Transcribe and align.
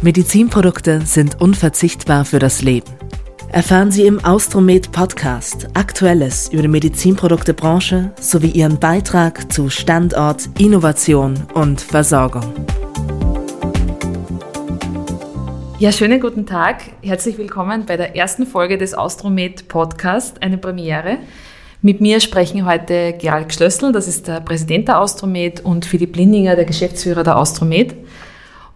Medizinprodukte 0.00 1.00
sind 1.00 1.40
unverzichtbar 1.40 2.24
für 2.24 2.38
das 2.38 2.62
Leben. 2.62 2.86
Erfahren 3.50 3.90
Sie 3.90 4.06
im 4.06 4.24
Austromed 4.24 4.92
Podcast 4.92 5.66
Aktuelles 5.74 6.50
über 6.52 6.62
die 6.62 6.68
Medizinproduktebranche 6.68 8.12
sowie 8.20 8.50
Ihren 8.50 8.78
Beitrag 8.78 9.52
zu 9.52 9.68
Standort, 9.68 10.50
Innovation 10.56 11.34
und 11.54 11.80
Versorgung. 11.80 12.44
Ja, 15.80 15.90
schönen 15.90 16.20
guten 16.20 16.46
Tag. 16.46 16.82
Herzlich 17.02 17.36
willkommen 17.36 17.84
bei 17.84 17.96
der 17.96 18.14
ersten 18.14 18.46
Folge 18.46 18.78
des 18.78 18.94
Austromed 18.94 19.66
Podcast, 19.66 20.40
eine 20.44 20.58
Premiere. 20.58 21.18
Mit 21.82 22.00
mir 22.00 22.20
sprechen 22.20 22.66
heute 22.66 23.14
Gerald 23.18 23.52
Schlössl, 23.52 23.90
das 23.90 24.06
ist 24.06 24.28
der 24.28 24.40
Präsident 24.42 24.86
der 24.86 25.00
Austromed, 25.00 25.64
und 25.64 25.86
Philipp 25.86 26.14
Lindinger, 26.14 26.54
der 26.54 26.66
Geschäftsführer 26.66 27.24
der 27.24 27.36
Austromed. 27.36 27.94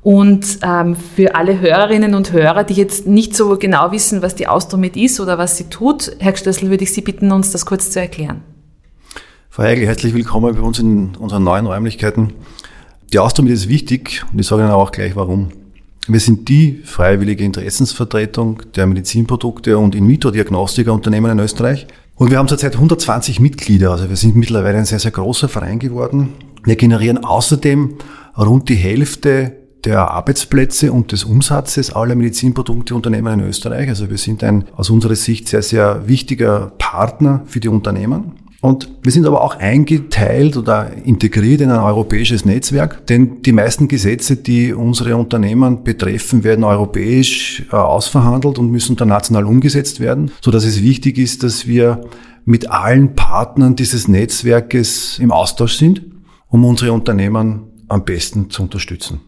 Und 0.02 0.59
ähm, 0.65 0.97
für 0.97 1.37
alle 1.37 1.61
Hörerinnen 1.61 2.15
und 2.15 2.33
Hörer, 2.33 2.65
die 2.65 2.74
jetzt 2.74 3.06
nicht 3.06 3.37
so 3.37 3.56
genau 3.56 3.93
wissen, 3.93 4.20
was 4.20 4.34
die 4.34 4.48
Austromed 4.48 4.97
ist 4.97 5.20
oder 5.20 5.38
was 5.38 5.56
sie 5.56 5.65
tut, 5.65 6.16
Herr 6.19 6.37
Stössel, 6.37 6.70
würde 6.70 6.83
ich 6.83 6.93
Sie 6.93 7.02
bitten, 7.02 7.30
uns 7.30 7.52
das 7.52 7.65
kurz 7.65 7.91
zu 7.91 8.01
erklären. 8.01 8.43
Frau 9.48 9.62
Heigl, 9.62 9.87
herzlich 9.87 10.12
willkommen 10.12 10.57
bei 10.57 10.60
uns 10.60 10.80
in 10.80 11.15
unseren 11.16 11.45
neuen 11.45 11.66
Räumlichkeiten. 11.66 12.33
Die 13.12 13.20
Austromed 13.20 13.52
ist 13.52 13.69
wichtig 13.69 14.24
und 14.33 14.41
ich 14.41 14.46
sage 14.46 14.62
Ihnen 14.62 14.73
auch 14.73 14.91
gleich 14.91 15.15
warum. 15.15 15.51
Wir 16.09 16.19
sind 16.19 16.48
die 16.48 16.80
freiwillige 16.84 17.45
Interessensvertretung 17.45 18.62
der 18.74 18.88
Medizinprodukte 18.88 19.79
und 19.79 19.95
In-vitro-Diagnostikerunternehmen 19.95 21.30
in 21.30 21.38
Österreich. 21.38 21.87
Und 22.16 22.32
wir 22.32 22.38
haben 22.38 22.48
zurzeit 22.48 22.74
120 22.74 23.38
Mitglieder, 23.38 23.93
also 23.93 24.09
wir 24.09 24.16
sind 24.16 24.34
mittlerweile 24.34 24.79
ein 24.79 24.84
sehr, 24.84 24.98
sehr 24.98 25.12
großer 25.12 25.48
Verein 25.48 25.79
geworden. 25.79 26.30
Wir 26.65 26.74
generieren 26.74 27.19
außerdem 27.19 27.98
rund 28.37 28.69
die 28.69 28.74
Hälfte 28.74 29.62
der 29.84 30.10
Arbeitsplätze 30.10 30.92
und 30.92 31.12
des 31.12 31.24
Umsatzes 31.24 31.93
aller 31.93 32.15
Medizinprodukteunternehmen 32.15 33.40
in 33.40 33.46
Österreich. 33.46 33.88
Also 33.88 34.10
wir 34.10 34.18
sind 34.18 34.45
ein 34.45 34.65
aus 34.74 34.90
unserer 34.90 35.16
Sicht 35.16 35.48
sehr, 35.48 35.62
sehr 35.62 36.09
wichtiger 36.09 36.73
Partner 36.79 37.43
für 37.46 37.60
die 37.60 37.68
Unternehmen. 37.68 38.32
Und 38.62 38.88
wir 39.02 39.10
sind 39.10 39.26
aber 39.26 39.42
auch 39.42 39.57
eingeteilt 39.57 40.57
oder 40.57 40.92
integriert 41.04 41.60
in 41.60 41.70
ein 41.70 41.80
europäisches 41.80 42.45
Netzwerk, 42.45 43.04
denn 43.09 43.42
die 43.42 43.51
meisten 43.51 43.88
Gesetze, 43.88 44.37
die 44.37 44.73
unsere 44.73 45.16
Unternehmen 45.16 45.82
betreffen, 45.82 46.45
werden 46.45 46.62
europäisch 46.62 47.64
äh, 47.73 47.74
ausverhandelt 47.74 48.60
und 48.60 48.70
müssen 48.70 48.95
dann 48.95 49.09
national 49.09 49.46
umgesetzt 49.46 49.98
werden, 49.98 50.30
so 50.40 50.52
dass 50.52 50.64
es 50.64 50.80
wichtig 50.80 51.18
ist, 51.18 51.42
dass 51.42 51.66
wir 51.66 52.02
mit 52.45 52.70
allen 52.70 53.16
Partnern 53.16 53.74
dieses 53.74 54.07
Netzwerkes 54.07 55.18
im 55.18 55.32
Austausch 55.32 55.74
sind, 55.74 56.02
um 56.46 56.64
unsere 56.64 56.92
Unternehmen 56.92 57.64
am 57.88 58.04
besten 58.04 58.48
zu 58.48 58.62
unterstützen. 58.62 59.20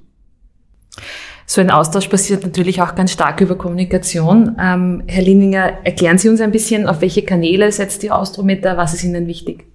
So 1.47 1.61
ein 1.61 1.70
Austausch 1.70 2.09
passiert 2.09 2.42
natürlich 2.42 2.81
auch 2.81 2.95
ganz 2.95 3.12
stark 3.12 3.41
über 3.41 3.56
Kommunikation. 3.56 4.56
Ähm, 4.59 5.03
Herr 5.06 5.23
Lininger, 5.23 5.84
erklären 5.84 6.19
Sie 6.19 6.28
uns 6.28 6.41
ein 6.41 6.53
bisschen, 6.53 6.86
auf 6.86 7.01
welche 7.01 7.23
Kanäle 7.23 7.70
setzt 7.70 8.03
die 8.03 8.11
Austrometer, 8.11 8.77
was 8.77 8.95
ist 8.95 9.05
Ihnen 9.05 9.27
wichtig? 9.27 9.67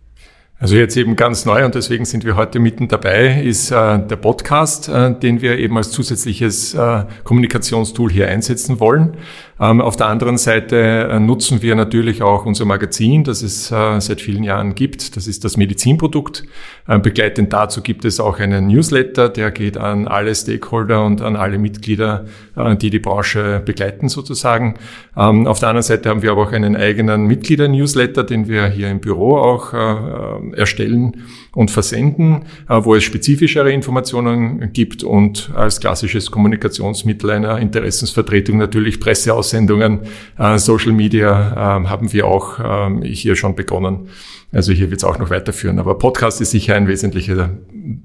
Also 0.62 0.76
jetzt 0.76 0.98
eben 0.98 1.16
ganz 1.16 1.46
neu 1.46 1.64
und 1.64 1.74
deswegen 1.74 2.04
sind 2.04 2.26
wir 2.26 2.36
heute 2.36 2.60
mitten 2.60 2.90
dabei, 2.90 3.42
ist 3.42 3.72
äh, 3.72 4.00
der 4.00 4.18
Podcast, 4.18 4.90
äh, 4.90 5.18
den 5.18 5.42
wir 5.42 5.58
eben 5.58 5.78
als 5.78 5.92
zusätzliches 5.92 6.74
äh, 6.74 7.06
Kommunikationstool 7.24 8.12
hier 8.12 8.28
einsetzen 8.28 8.82
wollen. 8.82 9.16
Ähm, 9.62 9.82
auf 9.82 9.98
der 9.98 10.08
anderen 10.08 10.38
Seite 10.38 10.78
äh, 10.78 11.20
nutzen 11.20 11.62
wir 11.62 11.76
natürlich 11.76 12.22
auch 12.22 12.46
unser 12.46 12.64
Magazin, 12.64 13.26
das 13.26 13.42
es 13.42 13.72
äh, 13.72 14.00
seit 14.00 14.22
vielen 14.22 14.44
Jahren 14.44 14.74
gibt. 14.74 15.18
Das 15.18 15.28
ist 15.28 15.44
das 15.44 15.58
Medizinprodukt. 15.58 16.46
Äh, 16.88 17.00
begleitend 17.00 17.52
dazu 17.52 17.82
gibt 17.82 18.06
es 18.06 18.22
auch 18.22 18.40
einen 18.40 18.68
Newsletter, 18.68 19.28
der 19.28 19.52
geht 19.52 19.78
an 19.78 20.08
alle 20.08 20.34
Stakeholder 20.34 21.06
und 21.06 21.22
an 21.22 21.36
alle 21.36 21.58
Mitglieder, 21.58 22.26
die 22.82 22.90
die 22.90 23.00
Branche 23.00 23.62
begleiten 23.64 24.10
sozusagen. 24.10 24.76
Ähm, 25.18 25.46
auf 25.46 25.60
der 25.60 25.70
anderen 25.70 25.84
Seite 25.84 26.10
haben 26.10 26.22
wir 26.22 26.32
aber 26.32 26.44
auch 26.44 26.52
einen 26.52 26.76
eigenen 26.76 27.26
Mitglieder-Newsletter, 27.26 28.24
den 28.24 28.48
wir 28.48 28.68
hier 28.68 28.90
im 28.90 29.00
Büro 29.00 29.38
auch 29.38 29.74
erstellen 30.54 31.24
und 31.54 31.72
versenden, 31.72 32.46
wo 32.68 32.96
es 32.96 33.04
spezifischere 33.04 33.72
Informationen 33.72 34.72
gibt 34.74 35.04
und 35.04 35.52
als 35.56 35.80
klassisches 35.80 36.32
Kommunikationsmittel 36.32 37.30
einer 37.30 37.60
Interessensvertretung 37.60 38.58
natürlich 38.58 39.00
Presse 39.00 39.34
aus 39.50 39.60
Aussendungen, 39.60 40.00
äh, 40.38 40.58
Social 40.58 40.92
Media 40.92 41.78
ähm, 41.78 41.90
haben 41.90 42.14
wir 42.14 42.28
auch 42.28 42.60
ähm, 42.64 43.02
hier 43.02 43.36
schon 43.36 43.56
begonnen. 43.56 44.10
Also 44.52 44.72
hier 44.72 44.90
wird 44.90 45.02
es 45.02 45.04
auch 45.04 45.20
noch 45.20 45.30
weiterführen. 45.30 45.78
Aber 45.78 45.98
Podcast 45.98 46.42
ist 46.42 46.52
sicher 46.52 46.76
ein 46.76 46.88
wesentlicher 46.88 47.52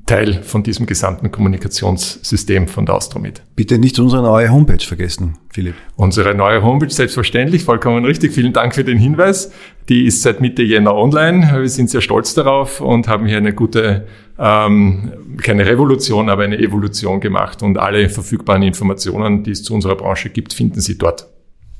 Teil 0.07 0.43
von 0.43 0.63
diesem 0.63 0.85
gesamten 0.85 1.31
Kommunikationssystem 1.31 2.69
von 2.69 2.85
der 2.85 2.97
Austromed. 2.97 3.43
Bitte 3.57 3.79
nicht 3.79 3.99
unsere 3.99 4.23
neue 4.23 4.51
Homepage 4.51 4.85
vergessen, 4.85 5.39
Philipp. 5.51 5.75
Unsere 5.97 6.35
neue 6.35 6.63
Homepage, 6.63 6.91
selbstverständlich, 6.91 7.65
vollkommen 7.65 8.05
richtig. 8.05 8.33
Vielen 8.33 8.53
Dank 8.53 8.75
für 8.75 8.85
den 8.85 8.99
Hinweis. 8.99 9.53
Die 9.89 10.05
ist 10.05 10.23
seit 10.23 10.43
Mitte 10.43 10.63
Jänner 10.63 10.95
online. 10.95 11.61
Wir 11.61 11.69
sind 11.69 11.89
sehr 11.89 12.03
stolz 12.03 12.35
darauf 12.35 12.81
und 12.83 13.09
haben 13.09 13.27
hier 13.27 13.39
eine 13.39 13.55
gute, 13.55 14.07
ähm, 14.39 15.13
keine 15.43 15.65
Revolution, 15.65 16.29
aber 16.29 16.45
eine 16.45 16.59
Evolution 16.59 17.21
gemacht. 17.21 17.63
Und 17.63 17.79
alle 17.79 18.11
verfügbaren 18.11 18.63
Informationen, 18.63 19.45
die 19.45 19.53
es 19.53 19.63
zu 19.63 19.75
unserer 19.75 19.97
Branche 19.97 20.29
gibt, 20.29 20.53
finden 20.53 20.81
Sie 20.81 20.99
dort. 20.99 21.34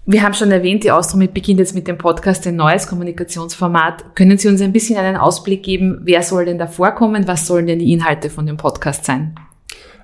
Wir 0.07 0.23
haben 0.23 0.35
schon 0.35 0.51
erwähnt, 0.51 0.85
die 0.85 0.91
Austromit 0.91 1.33
beginnt 1.33 1.61
jetzt 1.61 1.75
mit 1.75 1.89
dem 1.89 1.97
Podcast 1.97 2.47
ein 2.47 2.57
neues 2.57 2.87
Kommunikationsformat. 2.87 4.15
Können 4.15 4.37
Sie 4.37 4.49
uns 4.49 4.61
ein 4.61 4.73
bisschen 4.73 4.99
einen 4.99 5.17
Ausblick 5.17 5.63
geben, 5.63 6.01
wer 6.03 6.23
soll 6.23 6.45
denn 6.45 6.59
da 6.59 6.67
vorkommen? 6.67 7.27
Was 7.27 7.47
sollen 7.47 7.67
denn 7.67 7.79
die 7.79 7.91
Inhalte 7.91 8.29
von 8.29 8.45
dem 8.45 8.59
Podcast 8.59 9.07
sein? 9.07 9.35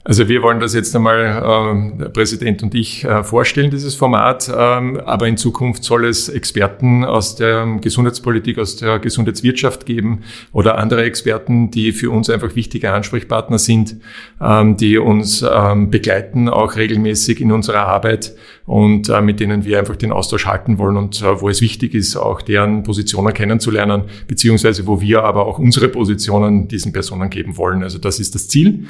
Also 0.03 0.29
wir 0.29 0.43
wollen 0.43 0.61
das 0.61 0.73
jetzt 0.73 0.97
einmal, 0.97 1.43
ähm, 1.45 1.99
der 1.99 2.09
Präsident 2.09 2.63
und 2.63 2.75
ich, 2.75 3.05
äh, 3.05 3.23
vorstellen, 3.23 3.71
dieses 3.71 3.95
Format. 3.95 4.51
Ähm, 4.55 4.99
aber 5.05 5.29
in 5.29 5.37
Zukunft 5.37 5.85
soll 5.85 6.07
es 6.07 6.31
Experten 6.31 7.05
aus 7.05 7.37
der 7.37 7.67
Gesundheitspolitik, 7.83 8.59
aus 8.59 8.77
der 8.77 8.99
Gesundheitswirtschaft 8.99 9.85
geben 9.85 10.23
oder 10.53 10.79
andere 10.79 11.05
Experten, 11.05 11.71
die 11.71 11.93
für 11.93 12.11
uns 12.11 12.31
einfach 12.31 12.57
wichtige 12.57 12.93
Ansprechpartner 12.93 13.59
sind, 13.59 13.97
ähm, 14.41 14.79
die 14.79 14.97
uns 14.97 15.43
ähm, 15.43 15.91
begleiten, 15.91 16.49
auch 16.49 16.77
regelmäßig 16.77 17.39
in 17.43 17.53
unserer 17.53 17.87
Arbeit 17.87 18.35
und 18.65 19.11
äh, 19.11 19.21
mit 19.21 19.39
denen 19.39 19.67
wir 19.67 19.79
einfach 19.79 19.97
den 19.97 20.13
Austausch 20.13 20.47
halten 20.47 20.79
wollen 20.79 20.97
und 20.97 21.21
äh, 21.21 21.43
wo 21.43 21.51
es 21.51 21.61
wichtig 21.61 21.93
ist, 21.93 22.17
auch 22.17 22.41
deren 22.41 22.85
Positionen 22.85 23.35
kennenzulernen, 23.35 24.05
beziehungsweise 24.27 24.87
wo 24.87 25.03
wir 25.03 25.25
aber 25.25 25.45
auch 25.47 25.59
unsere 25.59 25.89
Positionen 25.89 26.69
diesen 26.69 26.91
Personen 26.93 27.29
geben 27.29 27.59
wollen. 27.59 27.83
Also 27.83 27.99
das 27.99 28.19
ist 28.19 28.35
das 28.35 28.49
Ziel. 28.49 28.87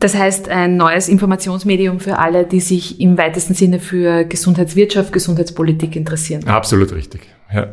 Das 0.00 0.14
heißt, 0.14 0.48
ein 0.48 0.76
neues 0.76 1.08
Informationsmedium 1.08 1.98
für 1.98 2.18
alle, 2.18 2.44
die 2.44 2.60
sich 2.60 3.00
im 3.00 3.18
weitesten 3.18 3.54
Sinne 3.54 3.80
für 3.80 4.24
Gesundheitswirtschaft, 4.24 5.12
Gesundheitspolitik 5.12 5.96
interessieren. 5.96 6.46
Absolut 6.46 6.92
richtig. 6.92 7.22
Ja. 7.52 7.70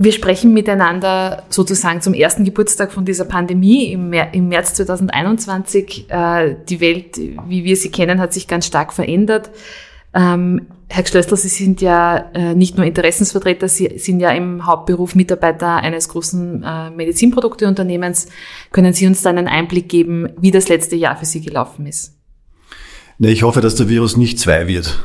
Wir 0.00 0.12
sprechen 0.12 0.54
miteinander 0.54 1.42
sozusagen 1.48 2.00
zum 2.00 2.14
ersten 2.14 2.44
Geburtstag 2.44 2.92
von 2.92 3.04
dieser 3.04 3.24
Pandemie 3.24 3.92
im, 3.92 4.10
März 4.10 4.74
2021. 4.74 6.08
Äh, 6.08 6.54
die 6.68 6.80
Welt, 6.80 7.16
wie 7.16 7.64
wir 7.64 7.74
sie 7.74 7.90
kennen, 7.90 8.20
hat 8.20 8.32
sich 8.32 8.46
ganz 8.46 8.66
stark 8.66 8.92
verändert. 8.92 9.50
Ähm, 10.14 10.66
Herr 10.88 11.06
Stössler, 11.06 11.36
Sie 11.36 11.48
sind 11.48 11.82
ja 11.82 12.30
äh, 12.32 12.54
nicht 12.54 12.76
nur 12.76 12.86
Interessensvertreter, 12.86 13.68
Sie 13.68 13.98
sind 13.98 14.20
ja 14.20 14.30
im 14.30 14.64
Hauptberuf 14.64 15.14
Mitarbeiter 15.14 15.76
eines 15.76 16.08
großen 16.08 16.62
äh, 16.62 16.90
Medizinprodukteunternehmens. 16.90 18.28
Können 18.72 18.94
Sie 18.94 19.06
uns 19.06 19.20
da 19.22 19.30
einen 19.30 19.48
Einblick 19.48 19.88
geben, 19.88 20.30
wie 20.40 20.50
das 20.50 20.68
letzte 20.68 20.96
Jahr 20.96 21.16
für 21.16 21.26
Sie 21.26 21.42
gelaufen 21.42 21.86
ist? 21.86 22.14
Nee, 23.18 23.32
ich 23.32 23.42
hoffe, 23.42 23.60
dass 23.60 23.74
der 23.74 23.88
Virus 23.88 24.16
nicht 24.16 24.38
zwei 24.38 24.66
wird. 24.66 24.98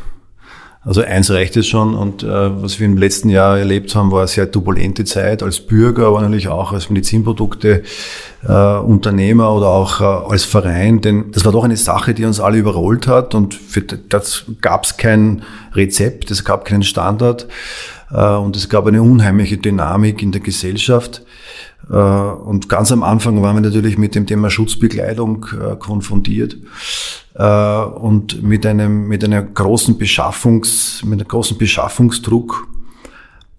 Also 0.86 1.02
eins 1.02 1.32
reicht 1.32 1.56
es 1.56 1.66
schon 1.66 1.96
und 1.96 2.24
äh, 2.24 2.28
was 2.28 2.78
wir 2.78 2.86
im 2.86 2.98
letzten 2.98 3.30
Jahr 3.30 3.58
erlebt 3.58 3.96
haben, 3.96 4.12
war 4.12 4.20
eine 4.20 4.28
sehr 4.28 4.52
turbulente 4.52 5.06
Zeit 5.06 5.42
als 5.42 5.62
Bürger, 5.62 6.08
aber 6.08 6.22
natürlich 6.22 6.50
auch 6.50 6.74
als 6.74 6.90
Medizinprodukte 6.90 7.84
äh, 8.46 8.78
Unternehmer 8.80 9.54
oder 9.54 9.68
auch 9.68 10.02
äh, 10.02 10.04
als 10.04 10.44
Verein, 10.44 11.00
denn 11.00 11.32
das 11.32 11.46
war 11.46 11.54
doch 11.54 11.64
eine 11.64 11.78
Sache, 11.78 12.14
die 12.14 12.26
uns 12.26 12.42
alle 12.42 12.58
überrollt 12.58 13.08
hat 13.08 13.34
und 13.34 13.54
für 13.54 13.82
das 13.82 14.44
gab 14.60 14.84
es 14.84 14.98
kein 14.98 15.44
Rezept, 15.74 16.32
es 16.32 16.44
gab 16.44 16.66
keinen 16.66 16.84
Standard 16.84 17.48
äh, 18.12 18.36
und 18.36 18.58
es 18.58 18.68
gab 18.68 18.86
eine 18.86 19.02
unheimliche 19.02 19.58
Dynamik 19.58 20.22
in 20.22 20.34
der 20.34 20.42
Gesellschaft. 20.42 21.22
Äh, 21.90 21.94
und 21.96 22.70
ganz 22.70 22.92
am 22.92 23.04
Anfang 23.04 23.42
waren 23.42 23.56
wir 23.56 23.62
natürlich 23.62 23.98
mit 23.98 24.16
dem 24.16 24.26
Thema 24.26 24.50
Schutzbekleidung 24.50 25.46
äh, 25.54 25.76
konfrontiert 25.76 26.58
äh, 27.36 27.84
und 27.84 28.42
mit 28.44 28.66
einem 28.66 29.08
mit 29.08 29.24
einer 29.24 29.42
großen 29.42 29.98
Beschaffungs 29.98 31.04
mit 31.04 31.20
einem 31.20 31.28
großen 31.28 31.58
Beschaffungsdruck, 31.58 32.68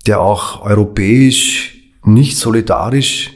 der 0.07 0.21
auch 0.21 0.63
europäisch 0.63 1.79
nicht 2.05 2.37
solidarisch 2.37 3.34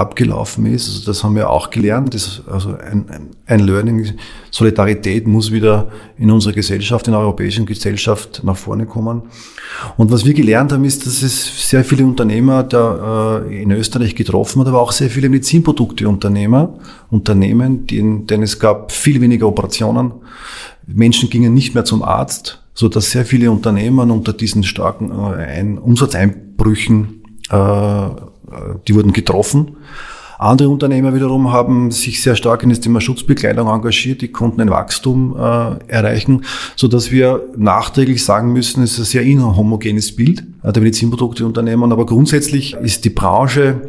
abgelaufen 0.00 0.66
ist. 0.66 0.88
Also 0.88 1.06
das 1.06 1.22
haben 1.22 1.36
wir 1.36 1.50
auch 1.50 1.70
gelernt. 1.70 2.14
Das, 2.14 2.42
also 2.50 2.70
ein, 2.70 3.30
ein, 3.46 3.60
Learning. 3.60 4.14
Solidarität 4.50 5.26
muss 5.26 5.52
wieder 5.52 5.90
in 6.16 6.30
unserer 6.30 6.54
Gesellschaft, 6.54 7.06
in 7.06 7.12
der 7.12 7.20
europäischen 7.20 7.66
Gesellschaft 7.66 8.42
nach 8.42 8.56
vorne 8.56 8.86
kommen. 8.86 9.22
Und 9.96 10.10
was 10.10 10.24
wir 10.24 10.34
gelernt 10.34 10.72
haben, 10.72 10.84
ist, 10.84 11.06
dass 11.06 11.22
es 11.22 11.68
sehr 11.68 11.84
viele 11.84 12.04
Unternehmer 12.04 12.62
da, 12.62 13.42
äh, 13.46 13.62
in 13.62 13.70
Österreich 13.70 14.14
getroffen 14.14 14.60
hat, 14.60 14.68
aber 14.68 14.80
auch 14.80 14.92
sehr 14.92 15.10
viele 15.10 15.28
Medizinprodukte-Unternehmer, 15.28 16.78
Unternehmen, 17.10 17.86
denen, 17.86 18.26
denen 18.26 18.42
es 18.42 18.58
gab 18.58 18.90
viel 18.92 19.20
weniger 19.20 19.46
Operationen, 19.46 20.12
Menschen 20.86 21.30
gingen 21.30 21.54
nicht 21.54 21.74
mehr 21.74 21.84
zum 21.84 22.02
Arzt, 22.02 22.62
so 22.74 22.88
dass 22.88 23.10
sehr 23.10 23.24
viele 23.24 23.50
Unternehmen 23.50 24.10
unter 24.10 24.32
diesen 24.32 24.64
starken 24.64 25.10
äh, 25.10 25.78
Umsatzeinbrüchen, 25.80 27.22
äh, 27.50 28.08
die 28.86 28.94
wurden 28.94 29.12
getroffen. 29.12 29.76
Andere 30.40 30.70
Unternehmer 30.70 31.14
wiederum 31.14 31.52
haben 31.52 31.90
sich 31.90 32.22
sehr 32.22 32.34
stark 32.34 32.62
in 32.62 32.70
das 32.70 32.80
Thema 32.80 33.02
Schutzbekleidung 33.02 33.68
engagiert, 33.68 34.22
die 34.22 34.28
konnten 34.28 34.62
ein 34.62 34.70
Wachstum 34.70 35.36
äh, 35.36 35.74
erreichen, 35.86 36.46
so 36.76 36.88
dass 36.88 37.10
wir 37.10 37.42
nachträglich 37.58 38.24
sagen 38.24 38.54
müssen, 38.54 38.82
es 38.82 38.92
ist 38.92 39.00
ein 39.00 39.04
sehr 39.04 39.22
inhomogenes 39.22 40.16
Bild 40.16 40.42
äh, 40.62 40.72
der 40.72 40.82
Medizinprodukteunternehmen, 40.82 41.92
aber 41.92 42.06
grundsätzlich 42.06 42.72
ist 42.72 43.04
die 43.04 43.10
Branche 43.10 43.82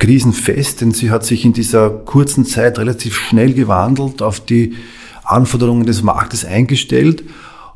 krisenfest, 0.00 0.80
denn 0.80 0.90
sie 0.90 1.12
hat 1.12 1.24
sich 1.24 1.44
in 1.44 1.52
dieser 1.52 1.88
kurzen 1.88 2.46
Zeit 2.46 2.80
relativ 2.80 3.14
schnell 3.14 3.54
gewandelt, 3.54 4.22
auf 4.22 4.40
die 4.40 4.74
Anforderungen 5.22 5.86
des 5.86 6.02
Marktes 6.02 6.44
eingestellt 6.44 7.22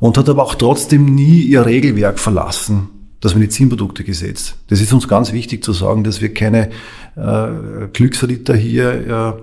und 0.00 0.19
hat 0.19 0.29
aber 0.29 0.43
auch 0.43 0.56
trotzdem 0.56 1.15
nie 1.15 1.43
ihr 1.43 1.65
Regelwerk 1.65 2.19
verlassen 2.19 2.89
das 3.26 3.34
Medizinproduktegesetz. 3.34 4.55
Das 4.69 4.81
ist 4.81 4.93
uns 4.93 5.08
ganz 5.08 5.32
wichtig 5.32 5.64
zu 5.64 5.73
sagen, 5.73 6.05
dass 6.05 6.20
wir 6.20 6.32
keine 6.32 6.70
äh, 7.17 7.88
Glücksritter 7.93 8.55
hier 8.55 9.37
äh, 9.37 9.43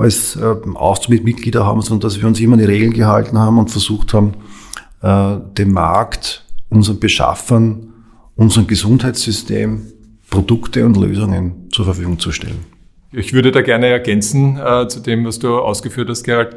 als 0.00 0.36
äh, 0.36 0.54
Austritt-Mitglieder 0.74 1.64
haben, 1.64 1.80
sondern 1.82 2.08
dass 2.08 2.20
wir 2.20 2.26
uns 2.26 2.40
immer 2.40 2.54
an 2.54 2.58
die 2.58 2.64
Regeln 2.64 2.92
gehalten 2.92 3.38
haben 3.38 3.58
und 3.58 3.70
versucht 3.70 4.14
haben, 4.14 4.34
äh, 5.02 5.36
dem 5.56 5.72
Markt, 5.72 6.44
unseren 6.70 6.98
Beschaffern, 6.98 7.92
unserem 8.36 8.66
Gesundheitssystem 8.66 9.82
Produkte 10.28 10.84
und 10.86 10.96
Lösungen 10.96 11.68
zur 11.70 11.84
Verfügung 11.84 12.18
zu 12.18 12.32
stellen. 12.32 12.64
Ich 13.12 13.32
würde 13.32 13.50
da 13.50 13.62
gerne 13.62 13.86
ergänzen 13.86 14.56
äh, 14.56 14.86
zu 14.88 15.00
dem, 15.00 15.24
was 15.24 15.38
du 15.38 15.58
ausgeführt 15.58 16.08
hast, 16.08 16.22
Gerald. 16.22 16.56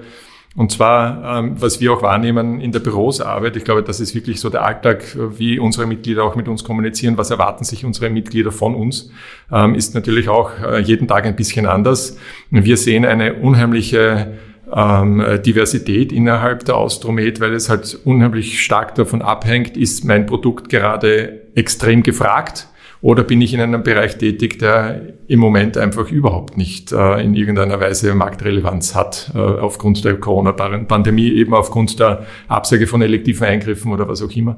Und 0.55 0.71
zwar, 0.71 1.39
ähm, 1.39 1.55
was 1.59 1.81
wir 1.81 1.91
auch 1.93 2.03
wahrnehmen 2.03 2.61
in 2.61 2.71
der 2.71 2.79
Bürosarbeit, 2.79 3.55
ich 3.57 3.63
glaube, 3.63 3.81
das 3.81 3.99
ist 3.99 4.13
wirklich 4.13 4.39
so 4.39 4.49
der 4.49 4.63
Alltag, 4.63 5.03
wie 5.37 5.57
unsere 5.57 5.87
Mitglieder 5.87 6.23
auch 6.23 6.35
mit 6.35 6.47
uns 6.47 6.63
kommunizieren, 6.63 7.17
was 7.17 7.31
erwarten 7.31 7.63
sich 7.63 7.85
unsere 7.85 8.11
Mitglieder 8.11 8.51
von 8.51 8.75
uns, 8.75 9.09
ähm, 9.51 9.73
ist 9.73 9.95
natürlich 9.95 10.29
auch 10.29 10.51
äh, 10.59 10.79
jeden 10.79 11.07
Tag 11.07 11.25
ein 11.25 11.35
bisschen 11.35 11.65
anders. 11.65 12.17
Wir 12.51 12.77
sehen 12.77 13.03
eine 13.03 13.33
unheimliche 13.33 14.37
ähm, 14.71 15.23
Diversität 15.43 16.11
innerhalb 16.11 16.65
der 16.65 16.75
Austromed, 16.75 17.39
weil 17.39 17.53
es 17.53 17.69
halt 17.69 17.99
unheimlich 18.05 18.63
stark 18.63 18.93
davon 18.93 19.23
abhängt, 19.23 19.75
ist 19.75 20.05
mein 20.05 20.27
Produkt 20.27 20.69
gerade 20.69 21.41
extrem 21.55 22.03
gefragt 22.03 22.67
oder 23.03 23.23
bin 23.23 23.41
ich 23.41 23.53
in 23.53 23.59
einem 23.59 23.83
Bereich 23.83 24.17
tätig, 24.17 24.59
der 24.59 25.01
im 25.27 25.41
Moment 25.41 25.77
einfach 25.77 26.09
überhaupt 26.09 26.55
nicht 26.55 26.93
äh, 26.93 27.21
in 27.21 27.35
irgendeiner 27.35 27.81
Weise 27.81 28.15
Marktrelevanz 28.15 28.95
hat, 28.95 29.29
äh, 29.35 29.39
aufgrund 29.39 30.05
der 30.05 30.17
Corona-Pandemie, 30.17 31.33
eben 31.33 31.53
aufgrund 31.53 31.99
der 31.99 32.25
Absage 32.47 32.87
von 32.87 33.01
elektiven 33.01 33.45
Eingriffen 33.45 33.91
oder 33.91 34.07
was 34.07 34.23
auch 34.23 34.31
immer. 34.31 34.55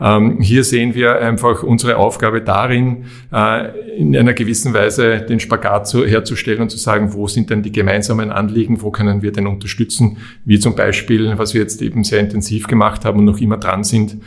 Ähm, 0.00 0.38
hier 0.42 0.64
sehen 0.64 0.94
wir 0.94 1.18
einfach 1.18 1.62
unsere 1.62 1.96
Aufgabe 1.96 2.42
darin, 2.42 3.06
äh, 3.32 3.96
in 3.96 4.14
einer 4.14 4.34
gewissen 4.34 4.74
Weise 4.74 5.22
den 5.22 5.40
Spagat 5.40 5.88
zu, 5.88 6.04
herzustellen 6.04 6.60
und 6.60 6.70
zu 6.70 6.76
sagen, 6.76 7.14
wo 7.14 7.26
sind 7.26 7.48
denn 7.48 7.62
die 7.62 7.72
gemeinsamen 7.72 8.30
Anliegen, 8.30 8.82
wo 8.82 8.90
können 8.90 9.22
wir 9.22 9.32
denn 9.32 9.46
unterstützen, 9.46 10.18
wie 10.44 10.58
zum 10.58 10.76
Beispiel, 10.76 11.38
was 11.38 11.54
wir 11.54 11.62
jetzt 11.62 11.80
eben 11.80 12.04
sehr 12.04 12.20
intensiv 12.20 12.66
gemacht 12.66 13.06
haben 13.06 13.20
und 13.20 13.24
noch 13.24 13.40
immer 13.40 13.56
dran 13.56 13.82
sind, 13.82 14.18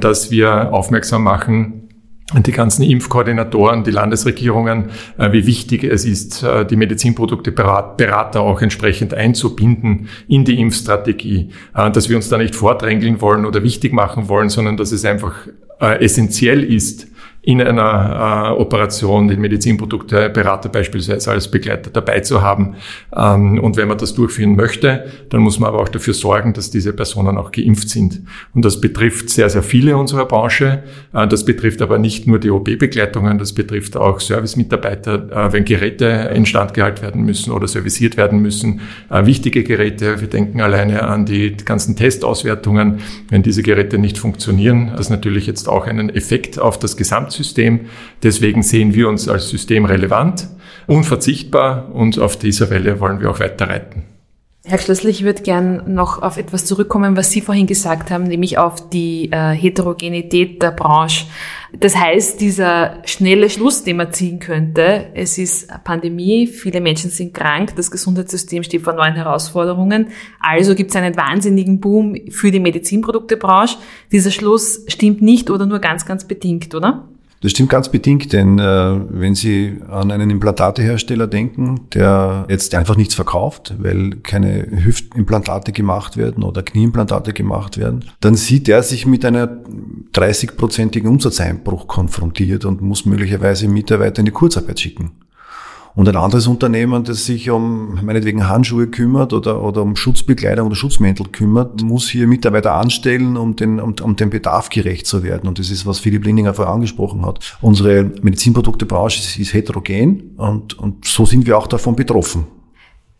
dass 0.00 0.32
wir 0.32 0.72
aufmerksam 0.72 1.22
machen, 1.22 1.83
die 2.32 2.52
ganzen 2.52 2.82
Impfkoordinatoren, 2.82 3.84
die 3.84 3.90
Landesregierungen, 3.90 4.86
äh, 5.18 5.32
wie 5.32 5.46
wichtig 5.46 5.84
es 5.84 6.04
ist, 6.04 6.42
äh, 6.42 6.64
die 6.64 6.76
Medizinprodukteberater 6.76 8.40
auch 8.40 8.62
entsprechend 8.62 9.12
einzubinden 9.12 10.08
in 10.26 10.44
die 10.44 10.58
Impfstrategie, 10.58 11.50
äh, 11.74 11.90
dass 11.90 12.08
wir 12.08 12.16
uns 12.16 12.30
da 12.30 12.38
nicht 12.38 12.54
vordrängeln 12.54 13.20
wollen 13.20 13.44
oder 13.44 13.62
wichtig 13.62 13.92
machen 13.92 14.28
wollen, 14.28 14.48
sondern 14.48 14.76
dass 14.76 14.92
es 14.92 15.04
einfach 15.04 15.34
essentiell 15.80 16.62
ist, 16.62 17.08
in 17.44 17.60
einer 17.60 18.54
äh, 18.56 18.60
Operation 18.60 19.28
den 19.28 19.40
Medizinprodukteberater 19.40 20.70
beispielsweise 20.70 21.30
als 21.30 21.50
Begleiter 21.50 21.90
dabei 21.90 22.20
zu 22.20 22.40
haben. 22.40 22.76
Ähm, 23.14 23.58
und 23.58 23.76
wenn 23.76 23.88
man 23.88 23.98
das 23.98 24.14
durchführen 24.14 24.56
möchte, 24.56 25.04
dann 25.28 25.42
muss 25.42 25.58
man 25.58 25.68
aber 25.68 25.80
auch 25.80 25.90
dafür 25.90 26.14
sorgen, 26.14 26.54
dass 26.54 26.70
diese 26.70 26.94
Personen 26.94 27.36
auch 27.36 27.52
geimpft 27.52 27.90
sind. 27.90 28.22
Und 28.54 28.64
das 28.64 28.80
betrifft 28.80 29.28
sehr, 29.28 29.50
sehr 29.50 29.62
viele 29.62 29.96
unserer 29.96 30.24
Branche. 30.24 30.84
Äh, 31.12 31.28
das 31.28 31.44
betrifft 31.44 31.82
aber 31.82 31.98
nicht 31.98 32.26
nur 32.26 32.38
die 32.38 32.50
OP-Begleitungen, 32.50 33.38
das 33.38 33.52
betrifft 33.52 33.96
auch 33.98 34.20
Servicemitarbeiter, 34.20 35.48
äh, 35.48 35.52
wenn 35.52 35.66
Geräte 35.66 36.06
instand 36.34 36.72
gehalten 36.72 37.02
werden 37.02 37.24
müssen 37.24 37.52
oder 37.52 37.68
serviciert 37.68 38.16
werden 38.16 38.40
müssen. 38.40 38.80
Äh, 39.10 39.26
wichtige 39.26 39.64
Geräte, 39.64 40.22
wir 40.22 40.28
denken 40.28 40.62
alleine 40.62 41.02
an 41.02 41.26
die 41.26 41.54
ganzen 41.62 41.94
Testauswertungen. 41.94 43.00
Wenn 43.28 43.42
diese 43.42 43.62
Geräte 43.62 43.98
nicht 43.98 44.16
funktionieren, 44.16 44.92
das 44.96 45.10
natürlich 45.10 45.46
jetzt 45.46 45.68
auch 45.68 45.86
einen 45.86 46.08
Effekt 46.08 46.58
auf 46.58 46.78
das 46.78 46.96
Gesamt 46.96 47.33
Gesamtsystem. 47.34 47.86
Deswegen 48.22 48.62
sehen 48.62 48.94
wir 48.94 49.08
uns 49.08 49.28
als 49.28 49.48
System 49.48 49.84
relevant, 49.84 50.48
unverzichtbar 50.86 51.92
und 51.92 52.18
auf 52.18 52.36
dieser 52.38 52.70
Welle 52.70 53.00
wollen 53.00 53.20
wir 53.20 53.30
auch 53.30 53.40
weiter 53.40 53.68
reiten. 53.68 54.04
Herr 54.66 54.78
Schlössl, 54.78 55.08
ich 55.08 55.24
würde 55.24 55.42
gern 55.42 55.92
noch 55.92 56.22
auf 56.22 56.38
etwas 56.38 56.64
zurückkommen, 56.64 57.18
was 57.18 57.30
Sie 57.30 57.42
vorhin 57.42 57.66
gesagt 57.66 58.10
haben, 58.10 58.24
nämlich 58.24 58.56
auf 58.56 58.88
die 58.88 59.30
äh, 59.30 59.50
Heterogenität 59.50 60.62
der 60.62 60.70
Branche. 60.70 61.26
Das 61.78 61.94
heißt, 61.94 62.40
dieser 62.40 63.02
schnelle 63.04 63.50
Schluss, 63.50 63.84
den 63.84 63.98
man 63.98 64.14
ziehen 64.14 64.38
könnte, 64.38 65.08
es 65.12 65.36
ist 65.36 65.68
Pandemie, 65.84 66.46
viele 66.46 66.80
Menschen 66.80 67.10
sind 67.10 67.34
krank, 67.34 67.76
das 67.76 67.90
Gesundheitssystem 67.90 68.62
steht 68.62 68.80
vor 68.80 68.94
neuen 68.94 69.16
Herausforderungen, 69.16 70.08
also 70.40 70.74
gibt 70.74 70.92
es 70.92 70.96
einen 70.96 71.14
wahnsinnigen 71.14 71.78
Boom 71.78 72.16
für 72.30 72.50
die 72.50 72.60
Medizinproduktebranche. 72.60 73.76
Dieser 74.12 74.30
Schluss 74.30 74.82
stimmt 74.88 75.20
nicht 75.20 75.50
oder 75.50 75.66
nur 75.66 75.80
ganz, 75.80 76.06
ganz 76.06 76.26
bedingt, 76.26 76.74
oder? 76.74 77.06
Das 77.44 77.50
stimmt 77.50 77.68
ganz 77.68 77.90
bedingt, 77.90 78.32
denn 78.32 78.58
äh, 78.58 78.62
wenn 79.10 79.34
Sie 79.34 79.76
an 79.90 80.10
einen 80.10 80.30
Implantatehersteller 80.30 81.26
denken, 81.26 81.82
der 81.92 82.46
jetzt 82.48 82.74
einfach 82.74 82.96
nichts 82.96 83.14
verkauft, 83.14 83.74
weil 83.80 84.12
keine 84.22 84.66
Hüftimplantate 84.70 85.72
gemacht 85.72 86.16
werden 86.16 86.42
oder 86.42 86.62
Knieimplantate 86.62 87.34
gemacht 87.34 87.76
werden, 87.76 88.06
dann 88.20 88.34
sieht 88.34 88.66
er 88.70 88.82
sich 88.82 89.04
mit 89.04 89.26
einer 89.26 89.62
30-prozentigen 90.14 91.06
Umsatzeinbruch 91.06 91.86
konfrontiert 91.86 92.64
und 92.64 92.80
muss 92.80 93.04
möglicherweise 93.04 93.68
Mitarbeiter 93.68 94.20
in 94.20 94.24
die 94.24 94.32
Kurzarbeit 94.32 94.80
schicken. 94.80 95.10
Und 95.96 96.08
ein 96.08 96.16
anderes 96.16 96.48
Unternehmen, 96.48 97.04
das 97.04 97.24
sich 97.24 97.50
um 97.50 98.04
meinetwegen 98.04 98.48
Handschuhe 98.48 98.88
kümmert 98.88 99.32
oder, 99.32 99.62
oder 99.62 99.82
um 99.82 99.94
Schutzbekleidung 99.94 100.66
oder 100.66 100.74
Schutzmäntel 100.74 101.28
kümmert, 101.28 101.82
muss 101.82 102.08
hier 102.08 102.26
Mitarbeiter 102.26 102.74
anstellen, 102.74 103.36
um 103.36 103.54
den, 103.54 103.78
um, 103.78 103.94
um 104.02 104.16
dem 104.16 104.30
Bedarf 104.30 104.70
gerecht 104.70 105.06
zu 105.06 105.22
werden. 105.22 105.46
Und 105.46 105.60
das 105.60 105.70
ist, 105.70 105.86
was 105.86 106.00
Philipp 106.00 106.24
Lindinger 106.24 106.52
vorher 106.52 106.74
angesprochen 106.74 107.24
hat. 107.24 107.56
Unsere 107.60 108.10
Medizinproduktebranche 108.22 109.20
ist, 109.20 109.38
ist 109.38 109.54
heterogen 109.54 110.34
und, 110.36 110.76
und 110.78 111.04
so 111.04 111.26
sind 111.26 111.46
wir 111.46 111.56
auch 111.56 111.68
davon 111.68 111.94
betroffen. 111.94 112.46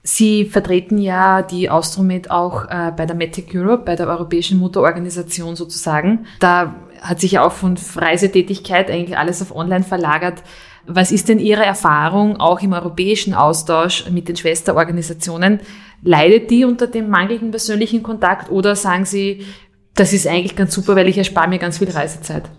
Sie 0.03 0.45
vertreten 0.45 0.99
ja 0.99 1.41
die 1.41 1.71
Austromed 1.71 2.31
auch 2.31 2.67
äh, 2.69 2.93
bei 2.95 3.07
der 3.07 3.17
Matic 3.17 3.55
Europe, 3.55 3.85
bei 3.87 3.97
der 3.97 4.07
Europäischen 4.09 4.59
Motororganisation 4.59 5.57
sozusagen. 5.57 6.27
Da 6.41 6.75
hat 7.01 7.21
sich 7.21 7.33
ja 7.33 7.47
auch 7.47 7.53
von 7.53 7.79
Reisetätigkeit 7.97 8.91
eigentlich 8.91 9.17
alles 9.17 9.41
auf 9.41 9.55
Online 9.55 9.85
verlagert. 9.85 10.43
Was 10.87 11.13
ist 11.13 11.29
denn 11.29 11.39
Ihre 11.39 11.65
Erfahrung 11.65 12.39
auch 12.39 12.61
im 12.61 12.73
europäischen 12.73 13.35
Austausch 13.35 14.11
mit 14.11 14.29
den 14.29 14.37
Schwesterorganisationen? 14.37 15.61
Leidet 16.03 16.51
die 16.51 16.65
unter 16.65 16.87
dem 16.87 17.09
mangelnden 17.09 17.51
persönlichen 17.51 18.03
Kontakt 18.03 18.51
oder 18.51 18.77
sagen 18.77 19.07
Sie, 19.07 19.47
das 19.95 20.13
ist 20.13 20.27
eigentlich 20.27 20.57
ganz 20.57 20.75
super, 20.75 20.97
weil 20.97 21.09
ich 21.09 21.17
erspare 21.17 21.49
mir 21.49 21.59
ganz 21.59 21.79
viel 21.79 21.91
Reisezeit? 21.91 22.51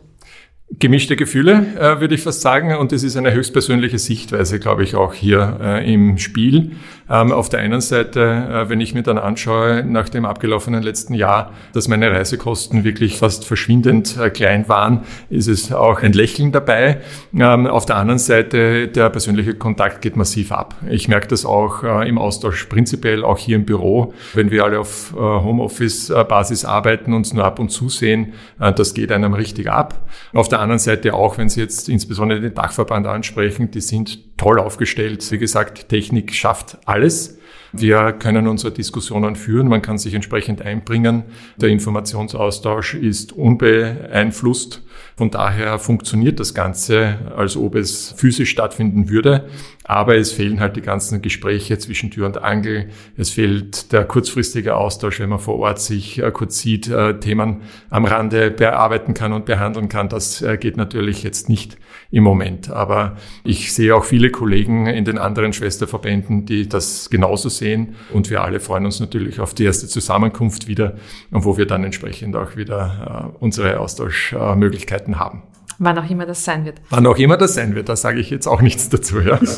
Gemischte 0.80 1.16
Gefühle, 1.16 1.68
äh, 1.80 2.00
würde 2.00 2.16
ich 2.16 2.22
fast 2.22 2.42
sagen. 2.42 2.76
Und 2.76 2.92
es 2.92 3.04
ist 3.04 3.16
eine 3.16 3.32
höchstpersönliche 3.34 4.00
Sichtweise, 4.00 4.60
glaube 4.60 4.84
ich, 4.84 4.96
auch 4.96 5.14
hier 5.14 5.58
äh, 5.62 5.94
im 5.94 6.18
Spiel. 6.18 6.72
Ähm, 7.08 7.32
auf 7.32 7.50
der 7.50 7.60
einen 7.60 7.82
Seite, 7.82 8.20
äh, 8.20 8.70
wenn 8.70 8.82
ich 8.82 8.96
mir 8.96 9.04
dann 9.04 9.20
anschaue, 9.20 9.84
nach 9.86 10.10
dem 10.10 10.26
abgelaufenen 10.26 10.82
letzten 10.82 11.14
Jahr, 11.14 11.54
dass 11.74 11.88
meine 11.88 12.10
Reisekosten 12.10 12.84
wirklich 12.84 13.20
fast 13.20 13.46
verschwindend 13.46 14.18
äh, 14.18 14.32
klein 14.32 14.68
waren, 14.68 15.02
ist 15.30 15.48
es 15.48 15.72
auch 15.72 16.02
ein 16.02 16.14
Lächeln 16.14 16.52
dabei. 16.52 16.98
Ähm, 17.38 17.68
auf 17.68 17.86
der 17.86 17.98
anderen 17.98 18.18
Seite, 18.18 18.88
der 18.88 19.12
persönliche 19.12 19.54
Kontakt 19.54 20.02
geht 20.02 20.16
massiv 20.16 20.52
ab. 20.52 20.76
Ich 20.90 21.08
merke 21.08 21.28
das 21.28 21.46
auch 21.46 21.84
äh, 21.84 22.10
im 22.10 22.18
Austausch 22.18 22.66
prinzipiell, 22.66 23.24
auch 23.24 23.38
hier 23.38 23.56
im 23.56 23.66
Büro, 23.66 24.14
wenn 24.34 24.50
wir 24.50 24.64
alle 24.64 24.80
auf 24.80 25.14
äh, 25.16 25.20
Homeoffice-Basis 25.20 26.66
arbeiten, 26.66 27.14
uns 27.14 27.34
nur 27.34 27.46
ab 27.46 27.60
und 27.60 27.70
zu 27.70 27.90
sehen, 27.90 28.34
das 28.58 28.94
geht 28.94 29.12
einem 29.12 29.34
richtig 29.34 29.70
ab. 29.70 30.08
Auf 30.34 30.50
der 30.50 30.60
anderen 30.66 30.80
Seite 30.80 31.14
auch, 31.14 31.38
wenn 31.38 31.50
Sie 31.50 31.62
jetzt 31.62 31.90
insbesondere 31.90 32.42
den 32.42 32.54
Dachverband 32.54 33.08
ansprechen, 33.08 33.72
die 33.72 33.82
sind 33.82 34.38
toll 34.38 34.60
aufgestellt. 34.60 35.26
Wie 35.32 35.38
gesagt, 35.38 35.90
Technik 35.90 36.34
schafft 36.34 36.78
alles. 36.86 37.40
Wir 37.72 38.14
können 38.14 38.48
unsere 38.48 38.72
Diskussionen 38.72 39.36
führen, 39.36 39.68
man 39.68 39.82
kann 39.82 39.98
sich 39.98 40.14
entsprechend 40.14 40.62
einbringen. 40.62 41.24
Der 41.58 41.70
Informationsaustausch 41.70 42.94
ist 42.94 43.34
unbeeinflusst. 43.34 44.82
Von 45.18 45.30
daher 45.30 45.78
funktioniert 45.80 46.40
das 46.40 46.54
Ganze, 46.54 47.34
als 47.36 47.58
ob 47.58 47.76
es 47.76 48.14
physisch 48.16 48.50
stattfinden 48.50 49.10
würde. 49.10 49.50
Aber 49.88 50.18
es 50.18 50.32
fehlen 50.32 50.60
halt 50.60 50.76
die 50.76 50.82
ganzen 50.82 51.22
Gespräche 51.22 51.78
zwischen 51.78 52.10
Tür 52.10 52.26
und 52.26 52.42
Angel. 52.42 52.90
Es 53.18 53.30
fehlt 53.30 53.92
der 53.92 54.04
kurzfristige 54.06 54.76
Austausch, 54.76 55.20
wenn 55.20 55.30
man 55.30 55.40
vor 55.40 55.60
Ort 55.60 55.80
sich 55.80 56.22
äh, 56.22 56.32
kurz 56.32 56.60
sieht, 56.60 56.90
äh, 56.90 57.20
Themen 57.20 57.62
am 57.92 58.06
Rande 58.06 58.50
bearbeiten 58.50 59.14
kann 59.14 59.32
und 59.32 59.46
behandeln 59.46 59.88
kann. 59.88 60.10
Das 60.10 60.42
äh, 60.42 60.58
geht 60.58 60.76
natürlich 60.76 61.22
jetzt 61.22 61.50
nicht 61.50 61.78
im 62.10 62.24
Moment. 62.24 62.72
Aber 62.72 63.18
ich 63.44 63.74
sehe 63.74 63.96
auch 63.96 64.06
viele 64.06 64.32
Kollegen 64.32 64.88
in 64.88 65.06
den 65.06 65.20
anderen 65.20 65.54
Schwesterverbänden, 65.54 66.48
die 66.48 66.68
das 66.68 67.12
genauso 67.12 67.50
sehen. 67.50 67.96
Und 68.12 68.32
wir 68.32 68.44
alle 68.44 68.60
freuen 68.60 68.86
uns 68.86 69.00
natürlich 69.00 69.40
auf 69.40 69.54
die 69.54 69.66
erste 69.66 69.88
Zusammenkunft 69.88 70.68
wieder, 70.68 70.96
wo 71.30 71.58
wir 71.58 71.68
dann 71.68 71.84
entsprechend 71.84 72.36
auch 72.36 72.56
wieder 72.56 73.36
unsere 73.40 73.80
Austauschmöglichkeiten 73.80 74.60
Möglichkeiten 74.60 75.20
haben. 75.20 75.55
Wann 75.78 75.98
auch 75.98 76.10
immer 76.10 76.26
das 76.26 76.44
sein 76.44 76.66
wird. 76.66 76.82
Wann 76.90 77.06
auch 77.08 77.18
immer 77.18 77.38
das 77.38 77.56
sein 77.56 77.76
wird, 77.76 77.90
da 77.90 77.96
sage 77.96 78.20
ich 78.20 78.30
jetzt 78.30 78.48
auch 78.48 78.62
nichts 78.62 78.90
dazu. 78.90 79.20
Ja. 79.20 79.40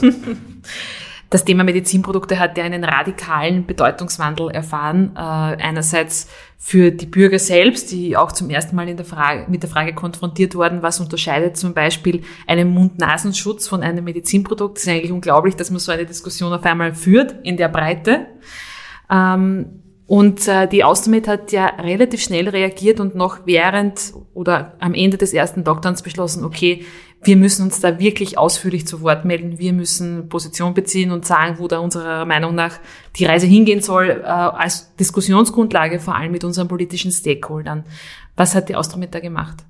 Das 1.29 1.43
Thema 1.43 1.65
Medizinprodukte 1.65 2.39
hat 2.39 2.57
ja 2.57 2.63
einen 2.63 2.86
radikalen 2.86 3.65
Bedeutungswandel 3.65 4.50
erfahren. 4.50 5.12
Äh, 5.13 5.19
einerseits 5.19 6.29
für 6.57 6.91
die 6.91 7.05
Bürger 7.05 7.38
selbst, 7.38 7.91
die 7.91 8.15
auch 8.15 8.31
zum 8.31 8.50
ersten 8.50 8.77
Mal 8.77 8.95
der 8.95 9.05
Frage, 9.05 9.45
mit 9.50 9.62
der 9.62 9.69
Frage 9.69 9.93
konfrontiert 9.93 10.55
wurden, 10.55 10.83
was 10.83 11.01
unterscheidet 11.01 11.57
zum 11.57 11.74
Beispiel 11.74 12.24
einen 12.47 12.69
Mund-Nasenschutz 12.69 13.67
von 13.67 13.83
einem 13.83 14.05
Medizinprodukt. 14.05 14.77
Es 14.77 14.86
ist 14.86 14.89
eigentlich 14.89 15.12
unglaublich, 15.12 15.57
dass 15.57 15.69
man 15.69 15.79
so 15.79 15.91
eine 15.91 16.05
Diskussion 16.05 16.53
auf 16.53 16.63
einmal 16.63 16.93
führt 16.93 17.36
in 17.43 17.57
der 17.57 17.67
Breite. 17.67 18.27
Ähm, 19.09 19.83
und 20.07 20.47
äh, 20.47 20.67
die 20.69 20.85
Austromed 20.85 21.27
hat 21.27 21.51
ja 21.51 21.65
relativ 21.65 22.21
schnell 22.21 22.47
reagiert 22.47 23.01
und 23.01 23.13
noch 23.13 23.45
während 23.45 24.13
oder 24.33 24.73
am 24.79 24.93
Ende 24.93 25.17
des 25.17 25.33
ersten 25.33 25.65
Lockdowns 25.65 26.01
beschlossen, 26.01 26.45
okay, 26.45 26.85
wir 27.23 27.35
müssen 27.35 27.63
uns 27.63 27.81
da 27.81 27.99
wirklich 27.99 28.37
ausführlich 28.37 28.87
zu 28.87 29.01
Wort 29.01 29.25
melden. 29.25 29.59
Wir 29.59 29.73
müssen 29.73 30.29
Position 30.29 30.73
beziehen 30.73 31.11
und 31.11 31.25
sagen, 31.25 31.57
wo 31.59 31.67
da 31.67 31.79
unserer 31.79 32.25
Meinung 32.25 32.55
nach 32.55 32.79
die 33.17 33.25
Reise 33.25 33.47
hingehen 33.47 33.81
soll, 33.81 34.21
äh, 34.23 34.25
als 34.25 34.95
Diskussionsgrundlage 34.95 35.99
vor 35.99 36.15
allem 36.15 36.31
mit 36.31 36.45
unseren 36.45 36.69
politischen 36.69 37.11
Stakeholdern. 37.11 37.83
Was 38.37 38.55
hat 38.55 38.69
die 38.69 38.75
Austromed 38.75 39.13
da 39.13 39.19
gemacht? 39.19 39.65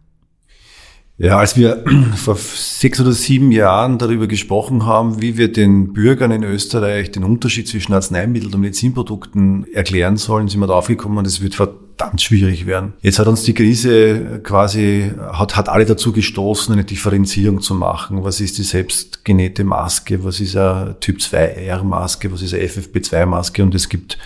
Ja, 1.19 1.39
als 1.39 1.57
wir 1.57 1.83
vor 2.15 2.35
sechs 2.35 3.01
oder 3.01 3.11
sieben 3.11 3.51
Jahren 3.51 3.97
darüber 3.97 4.27
gesprochen 4.27 4.85
haben, 4.85 5.19
wie 5.19 5.35
wir 5.35 5.51
den 5.51 5.91
Bürgern 5.93 6.31
in 6.31 6.43
Österreich 6.43 7.11
den 7.11 7.23
Unterschied 7.23 7.67
zwischen 7.67 7.93
Arzneimitteln 7.93 8.53
und 8.53 8.61
Medizinprodukten 8.61 9.65
erklären 9.73 10.17
sollen, 10.17 10.47
sind 10.47 10.59
wir 10.59 10.67
darauf 10.67 10.87
gekommen, 10.87 11.23
das 11.23 11.41
wird 11.41 11.55
verdammt 11.55 12.21
schwierig 12.21 12.67
werden. 12.67 12.93
Jetzt 13.01 13.17
hat 13.17 13.25
uns 13.25 13.41
die 13.41 13.55
Krise 13.55 14.41
quasi, 14.43 15.11
hat, 15.31 15.55
hat 15.55 15.69
alle 15.69 15.85
dazu 15.85 16.11
gestoßen, 16.11 16.71
eine 16.73 16.83
Differenzierung 16.83 17.61
zu 17.61 17.73
machen. 17.73 18.23
Was 18.23 18.39
ist 18.39 18.59
die 18.59 18.63
selbstgenähte 18.63 19.63
Maske? 19.63 20.23
Was 20.23 20.39
ist 20.39 20.55
eine 20.55 20.97
Typ 20.99 21.17
2R 21.17 21.81
Maske? 21.81 22.31
Was 22.31 22.43
ist 22.43 22.53
eine 22.53 22.63
FFP2 22.63 23.25
Maske? 23.25 23.63
Und 23.63 23.73
es 23.73 23.89
gibt 23.89 24.19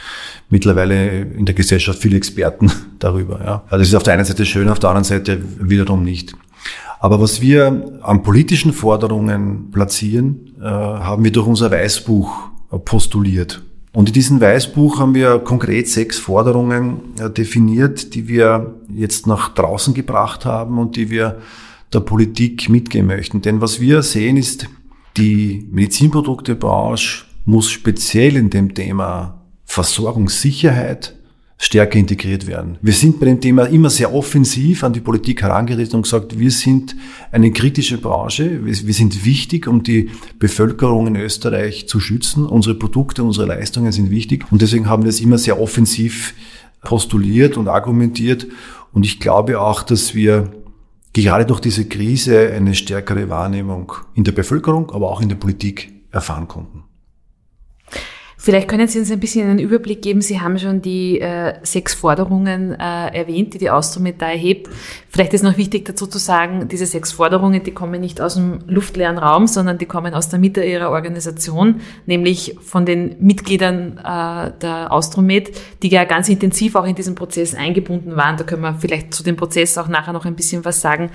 mittlerweile 0.49 1.21
in 1.21 1.45
der 1.45 1.55
Gesellschaft 1.55 1.99
viele 1.99 2.17
Experten 2.17 2.69
darüber. 2.99 3.39
Ja. 3.41 3.63
Also 3.67 3.77
das 3.77 3.87
ist 3.87 3.95
auf 3.95 4.03
der 4.03 4.15
einen 4.15 4.25
Seite 4.25 4.45
schön, 4.45 4.67
auf 4.67 4.79
der 4.79 4.89
anderen 4.89 5.05
Seite 5.05 5.41
wiederum 5.57 6.03
nicht. 6.03 6.33
Aber 7.01 7.19
was 7.19 7.41
wir 7.41 7.99
an 8.03 8.21
politischen 8.21 8.73
Forderungen 8.73 9.71
platzieren, 9.71 10.53
äh, 10.61 10.65
haben 10.65 11.23
wir 11.23 11.31
durch 11.31 11.47
unser 11.47 11.71
Weißbuch 11.71 12.31
äh, 12.71 12.77
postuliert. 12.77 13.63
Und 13.91 14.09
in 14.09 14.13
diesem 14.13 14.39
Weißbuch 14.39 14.99
haben 14.99 15.15
wir 15.15 15.39
konkret 15.39 15.87
sechs 15.87 16.19
Forderungen 16.19 16.99
äh, 17.19 17.31
definiert, 17.31 18.13
die 18.13 18.27
wir 18.27 18.75
jetzt 18.93 19.25
nach 19.25 19.49
draußen 19.49 19.95
gebracht 19.95 20.45
haben 20.45 20.77
und 20.77 20.95
die 20.95 21.09
wir 21.09 21.39
der 21.91 22.01
Politik 22.01 22.69
mitgeben 22.69 23.07
möchten. 23.07 23.41
Denn 23.41 23.61
was 23.61 23.79
wir 23.79 24.03
sehen 24.03 24.37
ist, 24.37 24.67
die 25.17 25.67
Medizinproduktebranche 25.71 27.25
muss 27.45 27.71
speziell 27.71 28.35
in 28.35 28.51
dem 28.51 28.75
Thema 28.75 29.41
Versorgungssicherheit 29.65 31.15
stärker 31.61 31.99
integriert 31.99 32.47
werden. 32.47 32.79
Wir 32.81 32.91
sind 32.91 33.19
bei 33.19 33.27
dem 33.27 33.39
Thema 33.39 33.65
immer 33.65 33.91
sehr 33.91 34.11
offensiv 34.15 34.83
an 34.83 34.93
die 34.93 34.99
Politik 34.99 35.43
herangetreten 35.43 35.97
und 35.97 36.01
gesagt, 36.01 36.39
wir 36.39 36.49
sind 36.49 36.95
eine 37.31 37.51
kritische 37.51 37.99
Branche, 37.99 38.65
wir 38.65 38.93
sind 38.93 39.23
wichtig, 39.25 39.67
um 39.67 39.83
die 39.83 40.09
Bevölkerung 40.39 41.05
in 41.05 41.15
Österreich 41.15 41.87
zu 41.87 41.99
schützen. 41.99 42.47
Unsere 42.47 42.73
Produkte, 42.73 43.23
unsere 43.23 43.45
Leistungen 43.45 43.91
sind 43.91 44.09
wichtig 44.09 44.45
und 44.51 44.63
deswegen 44.63 44.89
haben 44.89 45.03
wir 45.03 45.09
es 45.09 45.21
immer 45.21 45.37
sehr 45.37 45.61
offensiv 45.61 46.33
postuliert 46.81 47.57
und 47.57 47.67
argumentiert 47.67 48.47
und 48.91 49.05
ich 49.05 49.19
glaube 49.19 49.61
auch, 49.61 49.83
dass 49.83 50.15
wir 50.15 50.51
gerade 51.13 51.45
durch 51.45 51.59
diese 51.59 51.85
Krise 51.85 52.51
eine 52.53 52.73
stärkere 52.73 53.29
Wahrnehmung 53.29 53.93
in 54.15 54.23
der 54.23 54.31
Bevölkerung, 54.31 54.89
aber 54.89 55.11
auch 55.11 55.21
in 55.21 55.29
der 55.29 55.35
Politik 55.35 55.93
erfahren 56.09 56.47
konnten. 56.47 56.85
Vielleicht 58.43 58.67
können 58.67 58.87
Sie 58.87 58.97
uns 58.97 59.11
ein 59.11 59.19
bisschen 59.19 59.47
einen 59.47 59.59
Überblick 59.59 60.01
geben. 60.01 60.19
Sie 60.19 60.41
haben 60.41 60.57
schon 60.57 60.81
die 60.81 61.21
äh, 61.21 61.53
sechs 61.61 61.93
Forderungen 61.93 62.71
äh, 62.71 63.15
erwähnt, 63.15 63.53
die 63.53 63.59
die 63.59 63.69
Austromed 63.69 64.19
da 64.19 64.31
erhebt. 64.31 64.67
Vielleicht 65.09 65.35
ist 65.35 65.43
noch 65.43 65.57
wichtig 65.57 65.85
dazu 65.85 66.07
zu 66.07 66.17
sagen, 66.17 66.67
diese 66.67 66.87
sechs 66.87 67.11
Forderungen, 67.11 67.61
die 67.61 67.71
kommen 67.71 68.01
nicht 68.01 68.19
aus 68.19 68.33
dem 68.33 68.61
luftleeren 68.65 69.19
Raum, 69.19 69.45
sondern 69.45 69.77
die 69.77 69.85
kommen 69.85 70.15
aus 70.15 70.29
der 70.29 70.39
Mitte 70.39 70.63
ihrer 70.63 70.89
Organisation, 70.89 71.81
nämlich 72.07 72.57
von 72.61 72.87
den 72.87 73.15
Mitgliedern 73.19 73.99
äh, 73.99 74.59
der 74.59 74.91
Austromed, 74.91 75.51
die 75.83 75.89
ja 75.89 76.05
ganz 76.05 76.27
intensiv 76.27 76.73
auch 76.73 76.87
in 76.87 76.95
diesen 76.95 77.13
Prozess 77.13 77.53
eingebunden 77.53 78.15
waren. 78.15 78.37
Da 78.37 78.43
können 78.43 78.63
wir 78.63 78.73
vielleicht 78.73 79.13
zu 79.13 79.21
dem 79.21 79.35
Prozess 79.35 79.77
auch 79.77 79.87
nachher 79.87 80.13
noch 80.13 80.25
ein 80.25 80.35
bisschen 80.35 80.65
was 80.65 80.81
sagen. 80.81 81.11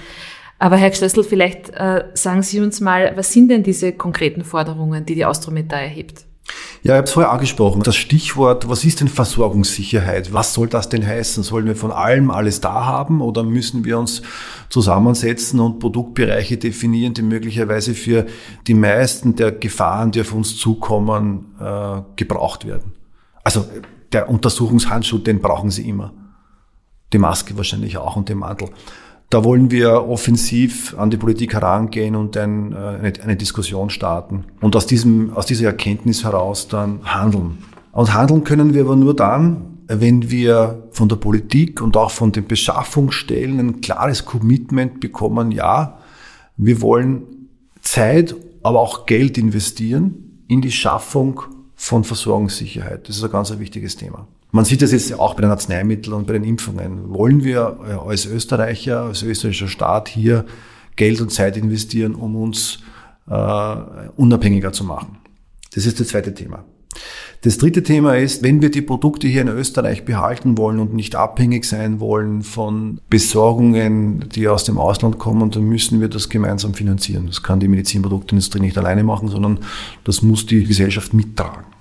Aber 0.60 0.76
Herr 0.76 0.92
Schlössl, 0.92 1.24
vielleicht 1.24 1.70
äh, 1.70 2.04
sagen 2.14 2.42
Sie 2.42 2.60
uns 2.60 2.80
mal, 2.80 3.14
was 3.16 3.32
sind 3.32 3.48
denn 3.48 3.64
diese 3.64 3.92
konkreten 3.92 4.44
Forderungen, 4.44 5.04
die 5.04 5.16
die 5.16 5.24
Austromed 5.24 5.72
da 5.72 5.80
erhebt? 5.80 6.25
Ja, 6.82 6.92
ich 6.92 6.98
habe 6.98 7.06
es 7.06 7.12
vorher 7.12 7.32
angesprochen. 7.32 7.82
Das 7.82 7.96
Stichwort, 7.96 8.68
was 8.68 8.84
ist 8.84 9.00
denn 9.00 9.08
Versorgungssicherheit? 9.08 10.32
Was 10.32 10.54
soll 10.54 10.68
das 10.68 10.88
denn 10.88 11.04
heißen? 11.04 11.42
Sollen 11.42 11.66
wir 11.66 11.74
von 11.74 11.90
allem 11.90 12.30
alles 12.30 12.60
da 12.60 12.84
haben 12.84 13.20
oder 13.20 13.42
müssen 13.42 13.84
wir 13.84 13.98
uns 13.98 14.22
zusammensetzen 14.68 15.58
und 15.58 15.80
Produktbereiche 15.80 16.58
definieren, 16.58 17.14
die 17.14 17.22
möglicherweise 17.22 17.94
für 17.94 18.26
die 18.66 18.74
meisten 18.74 19.34
der 19.34 19.52
Gefahren, 19.52 20.12
die 20.12 20.20
auf 20.20 20.32
uns 20.32 20.56
zukommen, 20.56 21.56
äh, 21.60 22.02
gebraucht 22.14 22.66
werden? 22.66 22.92
Also 23.42 23.64
der 24.12 24.28
Untersuchungshandschuh, 24.28 25.18
den 25.18 25.40
brauchen 25.40 25.70
Sie 25.70 25.88
immer. 25.88 26.12
Die 27.12 27.18
Maske 27.18 27.56
wahrscheinlich 27.56 27.98
auch 27.98 28.16
und 28.16 28.28
den 28.28 28.38
Mantel. 28.38 28.68
Da 29.28 29.42
wollen 29.42 29.70
wir 29.72 30.08
offensiv 30.08 30.96
an 30.98 31.10
die 31.10 31.16
Politik 31.16 31.52
herangehen 31.54 32.14
und 32.14 32.36
ein, 32.36 32.72
äh, 32.72 32.76
eine, 32.76 33.12
eine 33.22 33.36
Diskussion 33.36 33.90
starten 33.90 34.44
und 34.60 34.76
aus, 34.76 34.86
diesem, 34.86 35.32
aus 35.32 35.46
dieser 35.46 35.66
Erkenntnis 35.66 36.24
heraus 36.24 36.68
dann 36.68 37.00
handeln. 37.04 37.58
Und 37.92 38.14
handeln 38.14 38.44
können 38.44 38.72
wir 38.72 38.82
aber 38.82 38.94
nur 38.94 39.16
dann, 39.16 39.78
wenn 39.88 40.30
wir 40.30 40.88
von 40.90 41.08
der 41.08 41.16
Politik 41.16 41.80
und 41.80 41.96
auch 41.96 42.10
von 42.10 42.32
den 42.32 42.46
Beschaffungsstellen 42.46 43.58
ein 43.58 43.80
klares 43.80 44.24
Commitment 44.24 45.00
bekommen, 45.00 45.50
ja, 45.50 45.98
wir 46.56 46.80
wollen 46.80 47.22
Zeit, 47.80 48.34
aber 48.62 48.80
auch 48.80 49.06
Geld 49.06 49.38
investieren 49.38 50.42
in 50.48 50.60
die 50.60 50.72
Schaffung 50.72 51.40
von 51.74 52.04
Versorgungssicherheit. 52.04 53.08
Das 53.08 53.16
ist 53.16 53.24
ein 53.24 53.30
ganz 53.30 53.56
wichtiges 53.58 53.96
Thema. 53.96 54.26
Man 54.52 54.64
sieht 54.64 54.82
das 54.82 54.92
jetzt 54.92 55.18
auch 55.18 55.34
bei 55.34 55.42
den 55.42 55.50
Arzneimitteln 55.50 56.14
und 56.14 56.26
bei 56.26 56.32
den 56.32 56.44
Impfungen. 56.44 57.12
Wollen 57.12 57.44
wir 57.44 57.78
äh, 57.86 57.92
als 57.92 58.26
Österreicher, 58.26 59.02
als 59.02 59.22
österreichischer 59.22 59.68
Staat 59.68 60.08
hier 60.08 60.44
Geld 60.96 61.20
und 61.20 61.30
Zeit 61.30 61.56
investieren, 61.56 62.14
um 62.14 62.36
uns 62.36 62.78
äh, 63.28 63.32
unabhängiger 64.16 64.72
zu 64.72 64.84
machen? 64.84 65.18
Das 65.74 65.84
ist 65.84 66.00
das 66.00 66.08
zweite 66.08 66.32
Thema. 66.32 66.64
Das 67.42 67.58
dritte 67.58 67.82
Thema 67.82 68.16
ist, 68.16 68.42
wenn 68.42 68.62
wir 68.62 68.70
die 68.70 68.82
Produkte 68.82 69.28
hier 69.28 69.42
in 69.42 69.48
Österreich 69.48 70.04
behalten 70.04 70.56
wollen 70.56 70.80
und 70.80 70.94
nicht 70.94 71.14
abhängig 71.14 71.64
sein 71.64 72.00
wollen 72.00 72.42
von 72.42 73.00
Besorgungen, 73.10 74.28
die 74.34 74.48
aus 74.48 74.64
dem 74.64 74.78
Ausland 74.78 75.18
kommen, 75.18 75.50
dann 75.50 75.64
müssen 75.64 76.00
wir 76.00 76.08
das 76.08 76.28
gemeinsam 76.28 76.74
finanzieren. 76.74 77.26
Das 77.26 77.42
kann 77.42 77.60
die 77.60 77.68
Medizinproduktindustrie 77.68 78.60
nicht 78.60 78.78
alleine 78.78 79.04
machen, 79.04 79.28
sondern 79.28 79.60
das 80.04 80.22
muss 80.22 80.46
die 80.46 80.64
Gesellschaft 80.64 81.12
mittragen. 81.12 81.75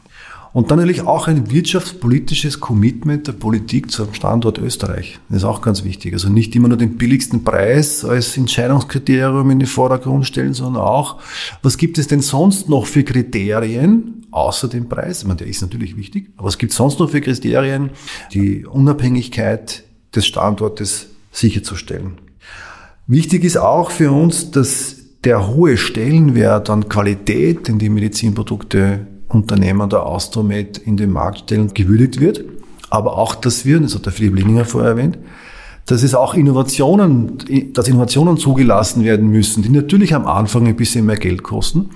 Und 0.56 0.72
dann 0.72 0.80
natürlich 0.80 1.02
auch 1.02 1.28
ein 1.28 1.52
wirtschaftspolitisches 1.52 2.62
Commitment 2.62 3.28
der 3.28 3.34
Politik 3.34 3.92
zum 3.92 4.14
Standort 4.14 4.58
Österreich. 4.58 5.20
Das 5.28 5.40
ist 5.40 5.44
auch 5.44 5.62
ganz 5.62 5.84
wichtig. 5.84 6.14
Also 6.14 6.30
nicht 6.30 6.56
immer 6.56 6.70
nur 6.70 6.78
den 6.78 6.96
billigsten 6.96 7.44
Preis 7.44 8.06
als 8.06 8.38
Entscheidungskriterium 8.38 9.52
in 9.52 9.60
den 9.60 9.68
Vordergrund 9.68 10.26
stellen, 10.26 10.54
sondern 10.54 10.82
auch, 10.82 11.20
was 11.62 11.76
gibt 11.76 11.98
es 11.98 12.08
denn 12.08 12.22
sonst 12.22 12.70
noch 12.70 12.86
für 12.86 13.04
Kriterien, 13.04 14.26
außer 14.32 14.70
dem 14.70 14.88
Preis? 14.88 15.24
Ich 15.24 15.28
meine, 15.28 15.40
der 15.40 15.48
ist 15.48 15.62
natürlich 15.62 15.98
wichtig, 15.98 16.32
aber 16.38 16.48
was 16.48 16.58
gibt 16.58 16.72
es 16.72 16.78
sonst 16.78 17.02
noch 17.02 17.10
für 17.10 17.20
Kriterien, 17.20 17.90
die 18.32 18.66
Unabhängigkeit 18.66 19.84
des 20.16 20.26
Standortes 20.26 21.08
sicherzustellen? 21.34 22.14
Wichtig 23.08 23.44
ist 23.44 23.58
auch 23.58 23.92
für 23.92 24.14
uns, 24.14 24.52
dass 24.52 24.96
der 25.26 25.50
hohe 25.50 25.76
Stellenwert 25.76 26.70
an 26.70 26.88
Qualität, 26.88 27.68
den 27.68 27.78
die 27.78 27.90
Medizinprodukte 27.90 29.08
Unternehmen 29.36 29.90
der 29.90 30.06
Austromed 30.06 30.78
in 30.78 30.98
den 30.98 31.12
Markt 31.12 31.40
stellen, 31.40 31.74
gewürdigt 31.74 32.20
wird. 32.20 32.44
Aber 32.90 33.18
auch, 33.18 33.36
dass 33.36 33.66
wir, 33.66 33.80
das 33.80 33.96
hat 33.96 34.06
der 34.06 34.14
Philipp 34.14 34.36
Lininger 34.36 34.66
vorher 34.66 34.92
erwähnt, 34.92 35.18
dass 35.86 36.02
es 36.02 36.16
auch 36.16 36.34
Innovationen, 36.34 37.38
dass 37.74 37.88
Innovationen 37.88 38.38
zugelassen 38.38 39.04
werden 39.04 39.30
müssen, 39.30 39.62
die 39.62 39.70
natürlich 39.70 40.16
am 40.16 40.26
Anfang 40.26 40.68
ein 40.68 40.76
bisschen 40.76 41.06
mehr 41.06 41.18
Geld 41.18 41.44
kosten, 41.44 41.90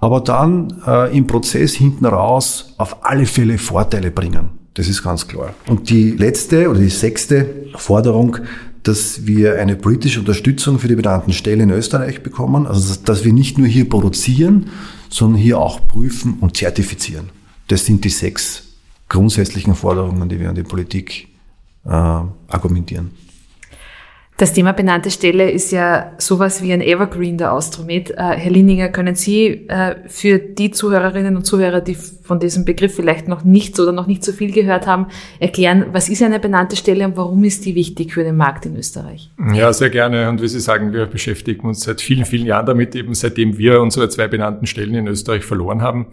aber 0.00 0.20
dann 0.20 0.82
äh, 0.86 1.16
im 1.16 1.26
Prozess 1.26 1.72
hinten 1.72 2.06
raus 2.06 2.74
auf 2.76 3.04
alle 3.04 3.26
Fälle 3.26 3.58
Vorteile 3.58 4.10
bringen. 4.10 4.50
Das 4.74 4.88
ist 4.88 5.02
ganz 5.02 5.26
klar. 5.26 5.54
Und 5.68 5.88
die 5.88 6.10
letzte 6.10 6.68
oder 6.68 6.80
die 6.80 6.90
sechste 6.90 7.46
Forderung, 7.76 8.38
dass 8.82 9.26
wir 9.26 9.58
eine 9.58 9.76
politische 9.76 10.20
Unterstützung 10.20 10.78
für 10.78 10.88
die 10.88 10.96
benannten 10.96 11.32
Stellen 11.32 11.60
in 11.60 11.70
Österreich 11.70 12.22
bekommen, 12.22 12.66
also 12.66 12.94
dass 13.04 13.24
wir 13.24 13.32
nicht 13.32 13.56
nur 13.56 13.66
hier 13.66 13.88
produzieren, 13.88 14.66
sondern 15.14 15.40
hier 15.40 15.60
auch 15.60 15.86
prüfen 15.86 16.38
und 16.40 16.56
zertifizieren. 16.56 17.30
Das 17.68 17.86
sind 17.86 18.04
die 18.04 18.08
sechs 18.08 18.74
grundsätzlichen 19.08 19.76
Forderungen, 19.76 20.28
die 20.28 20.40
wir 20.40 20.48
an 20.48 20.56
die 20.56 20.64
Politik 20.64 21.28
äh, 21.84 21.88
argumentieren. 21.88 23.12
Das 24.36 24.52
Thema 24.52 24.72
benannte 24.72 25.12
Stelle 25.12 25.48
ist 25.48 25.70
ja 25.70 26.12
sowas 26.18 26.60
wie 26.60 26.72
ein 26.72 26.80
Evergreen 26.80 27.38
der 27.38 27.52
Austromed. 27.52 28.10
Äh, 28.10 28.14
Herr 28.16 28.50
Linninger, 28.50 28.88
können 28.88 29.14
Sie 29.14 29.68
äh, 29.68 29.94
für 30.08 30.40
die 30.40 30.72
Zuhörerinnen 30.72 31.36
und 31.36 31.46
Zuhörer, 31.46 31.80
die 31.80 31.94
von 31.94 32.40
diesem 32.40 32.64
Begriff 32.64 32.96
vielleicht 32.96 33.28
noch 33.28 33.44
nichts 33.44 33.78
oder 33.78 33.92
noch 33.92 34.08
nicht 34.08 34.24
so 34.24 34.32
viel 34.32 34.50
gehört 34.50 34.88
haben, 34.88 35.06
erklären, 35.38 35.86
was 35.92 36.08
ist 36.08 36.20
eine 36.20 36.40
benannte 36.40 36.74
Stelle 36.74 37.04
und 37.04 37.16
warum 37.16 37.44
ist 37.44 37.64
die 37.64 37.76
wichtig 37.76 38.14
für 38.14 38.24
den 38.24 38.36
Markt 38.36 38.66
in 38.66 38.76
Österreich? 38.76 39.30
Ja, 39.52 39.72
sehr 39.72 39.90
gerne. 39.90 40.28
Und 40.28 40.42
wie 40.42 40.48
Sie 40.48 40.58
sagen, 40.58 40.92
wir 40.92 41.06
beschäftigen 41.06 41.68
uns 41.68 41.82
seit 41.82 42.00
vielen, 42.00 42.24
vielen 42.24 42.46
Jahren 42.46 42.66
damit, 42.66 42.96
eben 42.96 43.14
seitdem 43.14 43.56
wir 43.56 43.80
unsere 43.80 44.08
zwei 44.08 44.26
benannten 44.26 44.66
Stellen 44.66 44.94
in 44.94 45.06
Österreich 45.06 45.44
verloren 45.44 45.80
haben. 45.80 46.06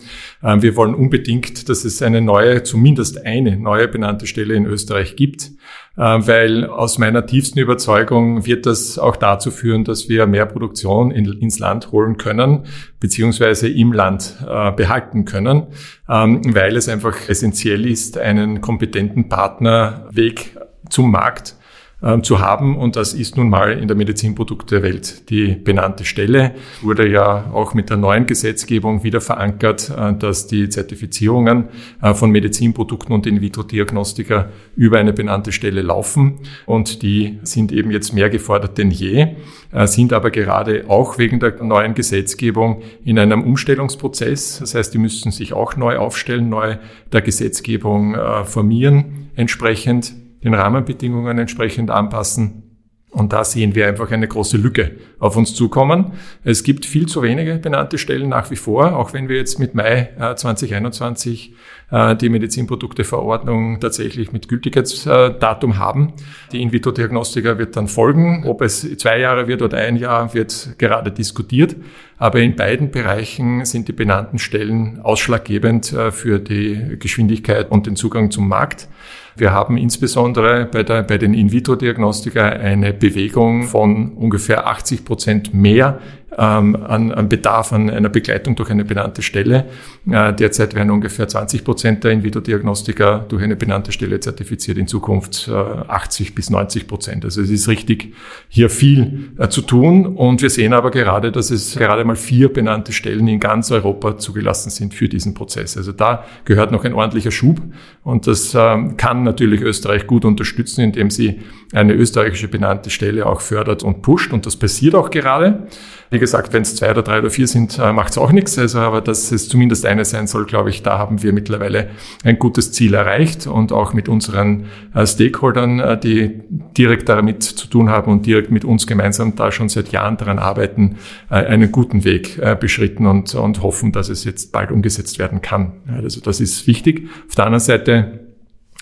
Ähm, 0.44 0.62
wir 0.62 0.76
wollen 0.76 0.94
unbedingt, 0.94 1.70
dass 1.70 1.86
es 1.86 2.04
eine 2.04 2.22
neue, 2.22 2.62
zumindest 2.62 3.26
eine 3.26 3.58
neue 3.58 3.88
benannte 3.88 4.28
Stelle 4.28 4.54
in 4.54 4.68
Österreich 4.68 5.16
gibt. 5.16 5.50
Äh, 5.98 6.02
weil 6.02 6.66
aus 6.66 6.98
meiner 6.98 7.26
tiefsten 7.26 7.60
Überzeugung 7.60 8.46
wird 8.46 8.66
das 8.66 8.98
auch 8.98 9.18
dazu 9.18 9.52
führen, 9.52 9.84
dass 9.84 10.08
wir 10.08 10.26
mehr 10.26 10.46
Produktion 10.46 11.12
in, 11.12 11.26
ins 11.40 11.60
Land 11.60 11.92
holen 11.92 12.18
können, 12.18 12.64
beziehungsweise 13.00 13.68
im 13.68 13.92
Land 13.92 14.38
äh, 14.48 14.72
behalten 14.72 15.26
können, 15.26 15.68
ähm, 16.10 16.42
weil 16.56 16.78
es 16.78 16.88
einfach 16.88 17.28
essentiell 17.28 17.86
ist, 17.86 18.18
einen 18.18 18.62
kompetenten 18.62 19.28
Partnerweg 19.28 20.58
zum 20.90 21.12
Markt 21.12 21.56
ähm, 22.04 22.24
zu 22.24 22.40
haben. 22.40 22.78
Und 22.78 22.96
das 22.96 23.14
ist 23.14 23.38
nun 23.38 23.50
mal 23.50 23.74
in 23.74 23.88
der 23.88 23.96
Medizinprodukte-Welt 23.96 25.30
die 25.30 25.50
benannte 25.50 26.04
Stelle. 26.04 26.56
Wurde 26.82 27.08
ja 27.08 27.52
auch 27.54 27.76
mit 27.76 27.92
der 27.92 27.98
neuen 27.98 28.26
Gesetzgebung 28.26 29.04
wieder 29.04 29.22
verankert, 29.22 29.92
äh, 29.96 30.14
dass 30.16 30.48
die 30.48 30.68
Zertifizierungen 30.68 31.66
äh, 32.02 32.16
von 32.16 32.32
Medizinprodukten 32.32 33.14
und 33.14 33.28
In-vitro-Diagnostika 33.28 34.50
über 34.76 34.98
eine 34.98 35.14
benannte 35.14 35.52
Stelle 35.52 35.84
laufen. 35.84 36.40
Und 36.66 37.04
die 37.04 37.38
sind 37.44 37.72
eben 37.72 37.92
jetzt 37.92 38.14
mehr 38.14 38.32
gefordert 38.32 38.80
denn 38.80 38.90
je, 38.90 39.36
äh, 39.72 39.86
sind 39.86 40.12
aber 40.12 40.32
gerade 40.32 40.86
auch 40.88 41.20
wegen 41.20 41.40
der 41.40 41.62
neuen 41.64 41.94
Gesetzgebung 41.94 42.82
in 43.06 43.20
einem 43.20 43.44
Umstellungsprozess. 43.44 44.58
Das 44.60 44.74
heißt, 44.74 44.92
die 44.92 44.98
müssten 44.98 45.30
sich 45.30 45.54
auch 45.54 45.76
neu 45.76 45.98
aufstellen, 45.98 46.50
neu 46.50 46.78
der 47.12 47.22
Gesetzgebung 47.22 48.16
formieren 48.46 49.30
entsprechend 49.36 50.14
den 50.44 50.54
Rahmenbedingungen 50.54 51.38
entsprechend 51.38 51.92
anpassen. 51.92 52.72
Und 53.12 53.34
da 53.34 53.44
sehen 53.44 53.76
wir 53.76 53.88
einfach 53.88 54.10
eine 54.10 54.28
große 54.28 54.56
Lücke 54.56 54.92
auf 55.20 55.36
uns 55.36 55.54
zukommen. 55.54 56.14
Es 56.46 56.64
gibt 56.64 56.86
viel 56.86 57.08
zu 57.08 57.22
wenige 57.22 57.56
benannte 57.56 57.98
Stellen 57.98 58.30
nach 58.30 58.50
wie 58.52 58.56
vor, 58.56 58.96
auch 58.96 59.12
wenn 59.12 59.28
wir 59.28 59.36
jetzt 59.36 59.60
mit 59.60 59.76
Mai 59.76 60.12
2021 60.18 61.54
äh, 61.92 62.16
die 62.16 62.30
Medizinprodukteverordnung 62.30 63.82
tatsächlich 63.82 64.32
mit 64.32 64.48
Gültigkeitsdatum 64.48 65.78
haben. 65.78 66.14
Die 66.54 66.62
In-vitro-Diagnostika 66.62 67.58
wird 67.58 67.76
dann 67.76 67.90
folgen. 67.90 68.46
Ob 68.48 68.62
es 68.62 68.88
zwei 68.98 69.20
Jahre 69.20 69.48
wird 69.48 69.62
oder 69.62 69.78
ein 69.78 69.98
Jahr, 69.98 70.34
wird 70.34 70.76
gerade 70.78 71.12
diskutiert. 71.12 71.76
Aber 72.18 72.40
in 72.40 72.56
beiden 72.56 72.92
Bereichen 72.92 73.66
sind 73.66 73.90
die 73.90 73.94
benannten 73.94 74.40
Stellen 74.40 75.02
ausschlaggebend 75.02 75.92
äh, 75.92 76.12
für 76.12 76.40
die 76.40 76.98
Geschwindigkeit 76.98 77.70
und 77.70 77.88
den 77.88 77.98
Zugang 77.98 78.32
zum 78.32 78.48
Markt. 78.48 78.88
Wir 79.36 79.52
haben 79.52 79.78
insbesondere 79.78 80.66
bei, 80.66 80.84
der, 80.84 81.04
bei 81.04 81.18
den 81.18 81.34
In-vitro-Diagnostika 81.34 82.50
eine 82.50 82.94
Bewegung 82.94 83.64
von 83.64 84.14
ungefähr 84.14 84.68
80 84.68 85.06
Prozent 85.06 85.54
mehr 85.54 86.00
ähm, 86.38 86.76
an, 86.76 87.12
an 87.12 87.30
Bedarf 87.30 87.74
an 87.74 87.90
einer 87.90 88.10
Begleitung 88.10 88.56
durch 88.56 88.70
eine 88.70 88.86
benannte 88.86 89.22
Stelle. 89.22 89.66
Äh, 90.10 90.34
derzeit 90.34 90.76
werden 90.76 90.90
ungefähr 90.90 91.28
20 91.28 91.64
Prozent 91.64 92.04
der 92.04 92.12
In-vitro-Diagnostika 92.12 93.26
durch 93.28 93.44
eine 93.44 93.56
benannte 93.56 93.92
Stelle 93.92 94.20
zertifiziert, 94.20 94.78
in 94.78 94.88
Zukunft 94.88 95.50
äh, 95.50 95.52
80 95.52 96.34
bis 96.34 96.50
90 96.50 96.88
Prozent. 96.88 97.26
Also 97.26 97.42
es 97.42 97.50
ist 97.50 97.68
richtig, 97.68 98.14
hier 98.48 98.70
viel 98.70 99.32
äh, 99.38 99.50
zu 99.50 99.62
tun. 99.62 100.06
Und 100.06 100.42
wir 100.42 100.50
sehen 100.50 100.74
aber 100.74 100.92
gerade, 100.92 101.32
dass 101.32 101.52
es 101.52 101.76
gerade 101.76 102.06
mal 102.06 102.16
vier 102.16 102.52
benannte 102.52 102.94
Stellen 102.94 103.28
in 103.28 103.40
ganz 103.40 103.72
Europa 103.72 104.18
zugelassen 104.18 104.70
sind 104.70 104.94
für 104.94 105.10
diesen 105.10 105.34
Prozess. 105.34 105.76
Also 105.76 105.92
da 105.92 106.24
gehört 106.46 106.72
noch 106.72 106.86
ein 106.86 106.94
ordentlicher 106.94 107.32
Schub. 107.32 107.62
Und 108.04 108.28
das 108.28 108.56
ähm, 108.56 108.96
kann 108.98 109.24
natürlich 109.24 109.62
Österreich 109.62 110.08
gut 110.08 110.26
unterstützen, 110.26 110.82
indem 110.82 111.10
sie 111.10 111.42
eine 111.74 111.94
österreichische 111.94 112.48
benannte 112.48 112.90
Stelle 112.90 113.26
auch 113.26 113.42
fördert 113.42 113.84
und 113.84 114.02
pusht. 114.02 114.34
Und 114.34 114.46
das 114.46 114.56
passiert 114.56 114.96
auch 114.96 115.10
gerade. 115.10 115.68
Wie 116.10 116.20
gesagt, 116.22 116.54
wenn 116.54 116.62
es 116.62 116.78
zwei 116.78 116.92
oder 116.92 117.02
drei 117.02 117.20
oder 117.20 117.30
vier 117.30 117.48
sind, 117.48 117.78
äh, 117.78 117.92
macht 117.92 118.12
es 118.12 118.18
auch 118.18 118.32
nichts. 118.32 118.58
Also, 118.58 118.80
aber 118.80 119.02
dass 119.02 119.34
es 119.34 119.50
zumindest 119.50 119.86
eine 119.86 120.06
sein 120.06 120.28
soll, 120.28 120.46
glaube 120.46 120.70
ich, 120.70 120.84
da 120.84 120.98
haben 120.98 121.22
wir 121.22 121.34
mittlerweile 121.34 121.90
ein 122.24 122.40
gutes 122.40 122.72
Ziel 122.72 122.94
erreicht 122.94 123.48
und 123.48 123.74
auch 123.74 123.92
mit 123.94 124.08
unseren 124.08 124.68
äh, 124.94 125.06
Stakeholdern, 125.06 125.80
äh, 125.80 126.00
die 126.00 126.44
direkt 126.78 127.10
damit 127.10 127.44
zu 127.44 127.68
tun 127.68 127.90
haben 127.90 128.10
und 128.10 128.26
direkt 128.26 128.52
mit 128.52 128.64
uns 128.64 128.88
gemeinsam 128.88 129.36
da 129.36 129.52
schon 129.52 129.68
seit 129.68 129.90
Jahren 129.90 130.16
daran 130.16 130.40
arbeiten, 130.40 130.98
einen 131.30 131.72
guten 131.72 132.04
Weg 132.04 132.40
beschritten 132.60 133.08
und, 133.08 133.34
und 133.34 133.64
hoffen, 133.64 133.92
dass 133.92 134.10
es 134.10 134.24
jetzt 134.24 134.52
bald 134.52 134.72
umgesetzt 134.72 135.18
werden 135.18 135.42
kann. 135.42 135.74
Also 135.88 136.22
das 136.22 136.40
ist 136.40 136.68
wichtig. 136.68 137.10
Auf 137.28 137.36
der 137.36 137.46
anderen 137.46 137.60
Seite 137.64 138.21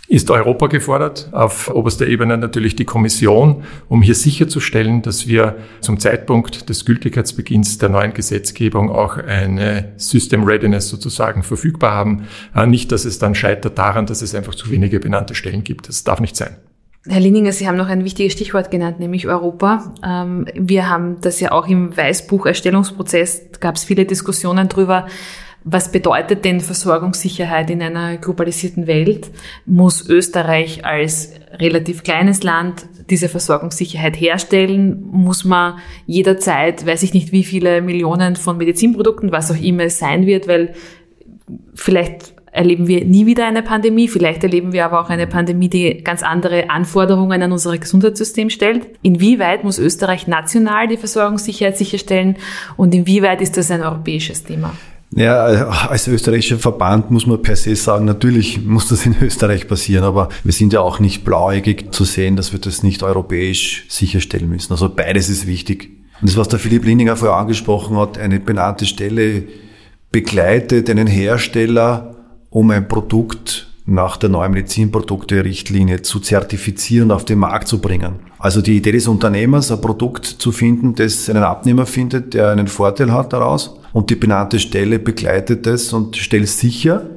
ist 0.09 0.31
Europa 0.31 0.65
gefordert, 0.65 1.29
auf 1.33 1.69
oberster 1.69 2.07
Ebene 2.07 2.35
natürlich 2.35 2.75
die 2.75 2.83
Kommission, 2.83 3.63
um 3.89 4.01
hier 4.01 4.15
sicherzustellen, 4.15 5.03
dass 5.03 5.27
wir 5.27 5.57
zum 5.81 5.99
Zeitpunkt 5.99 6.67
des 6.67 6.83
Gültigkeitsbeginns 6.83 7.77
der 7.77 7.89
neuen 7.89 8.15
Gesetzgebung 8.15 8.89
auch 8.89 9.17
eine 9.17 9.93
System 9.97 10.43
Readiness 10.45 10.89
sozusagen 10.89 11.43
verfügbar 11.43 11.91
haben. 11.91 12.23
Äh, 12.55 12.65
nicht, 12.65 12.91
dass 12.91 13.05
es 13.05 13.19
dann 13.19 13.35
scheitert 13.35 13.77
daran, 13.77 14.07
dass 14.07 14.23
es 14.23 14.33
einfach 14.33 14.55
zu 14.55 14.71
wenige 14.71 14.99
benannte 14.99 15.35
Stellen 15.35 15.63
gibt. 15.63 15.87
Das 15.87 16.03
darf 16.03 16.19
nicht 16.19 16.35
sein. 16.35 16.57
Herr 17.07 17.19
Lininger, 17.19 17.51
Sie 17.51 17.67
haben 17.67 17.77
noch 17.77 17.87
ein 17.87 18.03
wichtiges 18.03 18.33
Stichwort 18.33 18.71
genannt, 18.71 18.99
nämlich 18.99 19.27
Europa. 19.27 19.93
Ähm, 20.03 20.47
wir 20.55 20.89
haben 20.89 21.21
das 21.21 21.39
ja 21.39 21.51
auch 21.51 21.67
im 21.67 21.95
Weißbuch-Erstellungsprozess, 21.95 23.59
gab 23.59 23.75
es 23.75 23.83
viele 23.83 24.05
Diskussionen 24.05 24.69
drüber, 24.69 25.05
was 25.63 25.91
bedeutet 25.91 26.45
denn 26.45 26.61
Versorgungssicherheit 26.61 27.69
in 27.69 27.81
einer 27.81 28.17
globalisierten 28.17 28.87
Welt? 28.87 29.29
Muss 29.65 30.07
Österreich 30.07 30.85
als 30.85 31.33
relativ 31.53 32.03
kleines 32.03 32.43
Land 32.43 32.85
diese 33.09 33.27
Versorgungssicherheit 33.27 34.19
herstellen? 34.19 35.03
Muss 35.11 35.43
man 35.43 35.79
jederzeit, 36.05 36.85
weiß 36.85 37.03
ich 37.03 37.13
nicht, 37.13 37.31
wie 37.31 37.43
viele 37.43 37.81
Millionen 37.81 38.35
von 38.35 38.57
Medizinprodukten, 38.57 39.31
was 39.31 39.51
auch 39.51 39.61
immer 39.61 39.83
es 39.83 39.99
sein 39.99 40.25
wird, 40.25 40.47
weil 40.47 40.73
vielleicht 41.75 42.33
erleben 42.51 42.87
wir 42.87 43.05
nie 43.05 43.25
wieder 43.25 43.45
eine 43.45 43.61
Pandemie, 43.61 44.07
vielleicht 44.07 44.43
erleben 44.43 44.71
wir 44.73 44.85
aber 44.85 45.01
auch 45.01 45.09
eine 45.09 45.27
Pandemie, 45.27 45.69
die 45.69 46.03
ganz 46.03 46.23
andere 46.23 46.69
Anforderungen 46.69 47.41
an 47.43 47.51
unser 47.51 47.77
Gesundheitssystem 47.77 48.49
stellt. 48.49 48.87
Inwieweit 49.01 49.63
muss 49.63 49.77
Österreich 49.77 50.27
national 50.27 50.87
die 50.87 50.97
Versorgungssicherheit 50.97 51.77
sicherstellen 51.77 52.37
und 52.77 52.95
inwieweit 52.95 53.41
ist 53.41 53.57
das 53.57 53.69
ein 53.71 53.81
europäisches 53.81 54.43
Thema? 54.43 54.73
Ja, 55.11 55.45
als 55.45 56.07
österreichischer 56.07 56.59
Verband 56.59 57.09
muss 57.09 57.25
man 57.25 57.41
per 57.41 57.55
se 57.55 57.75
sagen, 57.75 58.05
natürlich 58.05 58.63
muss 58.63 58.89
das 58.89 59.07
in 59.07 59.15
Österreich 59.19 59.67
passieren, 59.67 60.03
aber 60.03 60.29
wir 60.43 60.53
sind 60.53 60.71
ja 60.71 60.81
auch 60.81 60.99
nicht 60.99 61.25
blauäugig 61.25 61.91
zu 61.91 62.05
sehen, 62.05 62.35
dass 62.35 62.53
wir 62.53 62.59
das 62.59 62.83
nicht 62.83 63.01
europäisch 63.01 63.85
sicherstellen 63.89 64.49
müssen. 64.49 64.71
Also 64.71 64.87
beides 64.87 65.29
ist 65.29 65.47
wichtig. 65.47 65.89
Und 66.21 66.29
das, 66.29 66.37
was 66.37 66.47
der 66.47 66.59
Philipp 66.59 66.85
Lindinger 66.85 67.15
vorher 67.15 67.37
angesprochen 67.37 67.97
hat, 67.97 68.19
eine 68.19 68.39
benannte 68.39 68.85
Stelle 68.85 69.43
begleitet 70.11 70.89
einen 70.89 71.07
Hersteller, 71.07 72.15
um 72.51 72.69
ein 72.69 72.87
Produkt 72.87 73.67
nach 73.85 74.17
der 74.17 74.29
neuen 74.29 74.51
Medizinprodukte-Richtlinie 74.51 76.03
zu 76.03 76.19
zertifizieren 76.19 77.09
und 77.09 77.15
auf 77.15 77.25
den 77.25 77.39
Markt 77.39 77.67
zu 77.67 77.79
bringen. 77.79 78.19
Also 78.37 78.61
die 78.61 78.77
Idee 78.77 78.91
des 78.91 79.07
Unternehmers, 79.07 79.71
ein 79.71 79.81
Produkt 79.81 80.25
zu 80.25 80.51
finden, 80.51 80.93
das 80.93 81.27
einen 81.29 81.43
Abnehmer 81.43 81.87
findet, 81.87 82.35
der 82.35 82.49
einen 82.49 82.67
Vorteil 82.67 83.11
hat 83.11 83.33
daraus 83.33 83.78
und 83.93 84.09
die 84.09 84.15
benannte 84.15 84.59
Stelle 84.59 84.99
begleitet 84.99 85.67
es 85.67 85.93
und 85.93 86.17
stellt 86.17 86.47
sicher, 86.47 87.09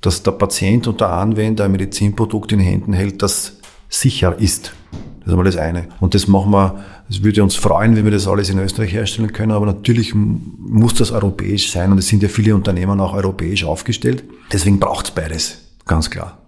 dass 0.00 0.22
der 0.22 0.32
Patient 0.32 0.86
und 0.86 1.00
der 1.00 1.10
Anwender 1.10 1.64
ein 1.64 1.72
Medizinprodukt 1.72 2.52
in 2.52 2.60
Händen 2.60 2.92
hält, 2.92 3.22
das 3.22 3.56
sicher 3.88 4.38
ist. 4.38 4.72
Das 5.20 5.26
ist 5.26 5.30
einmal 5.30 5.44
das 5.44 5.56
eine. 5.56 5.88
Und 6.00 6.14
das 6.14 6.28
machen 6.28 6.52
wir, 6.52 6.84
es 7.08 7.22
würde 7.22 7.42
uns 7.42 7.56
freuen, 7.56 7.96
wenn 7.96 8.04
wir 8.04 8.12
das 8.12 8.28
alles 8.28 8.50
in 8.50 8.58
Österreich 8.58 8.92
herstellen 8.92 9.32
können, 9.32 9.52
aber 9.52 9.66
natürlich 9.66 10.14
muss 10.14 10.94
das 10.94 11.10
europäisch 11.10 11.72
sein 11.72 11.90
und 11.92 11.98
es 11.98 12.08
sind 12.08 12.22
ja 12.22 12.28
viele 12.28 12.54
Unternehmen 12.54 13.00
auch 13.00 13.14
europäisch 13.14 13.64
aufgestellt. 13.64 14.24
Deswegen 14.52 14.78
braucht 14.78 15.06
es 15.06 15.10
beides, 15.12 15.58
ganz 15.84 16.10
klar. 16.10 16.45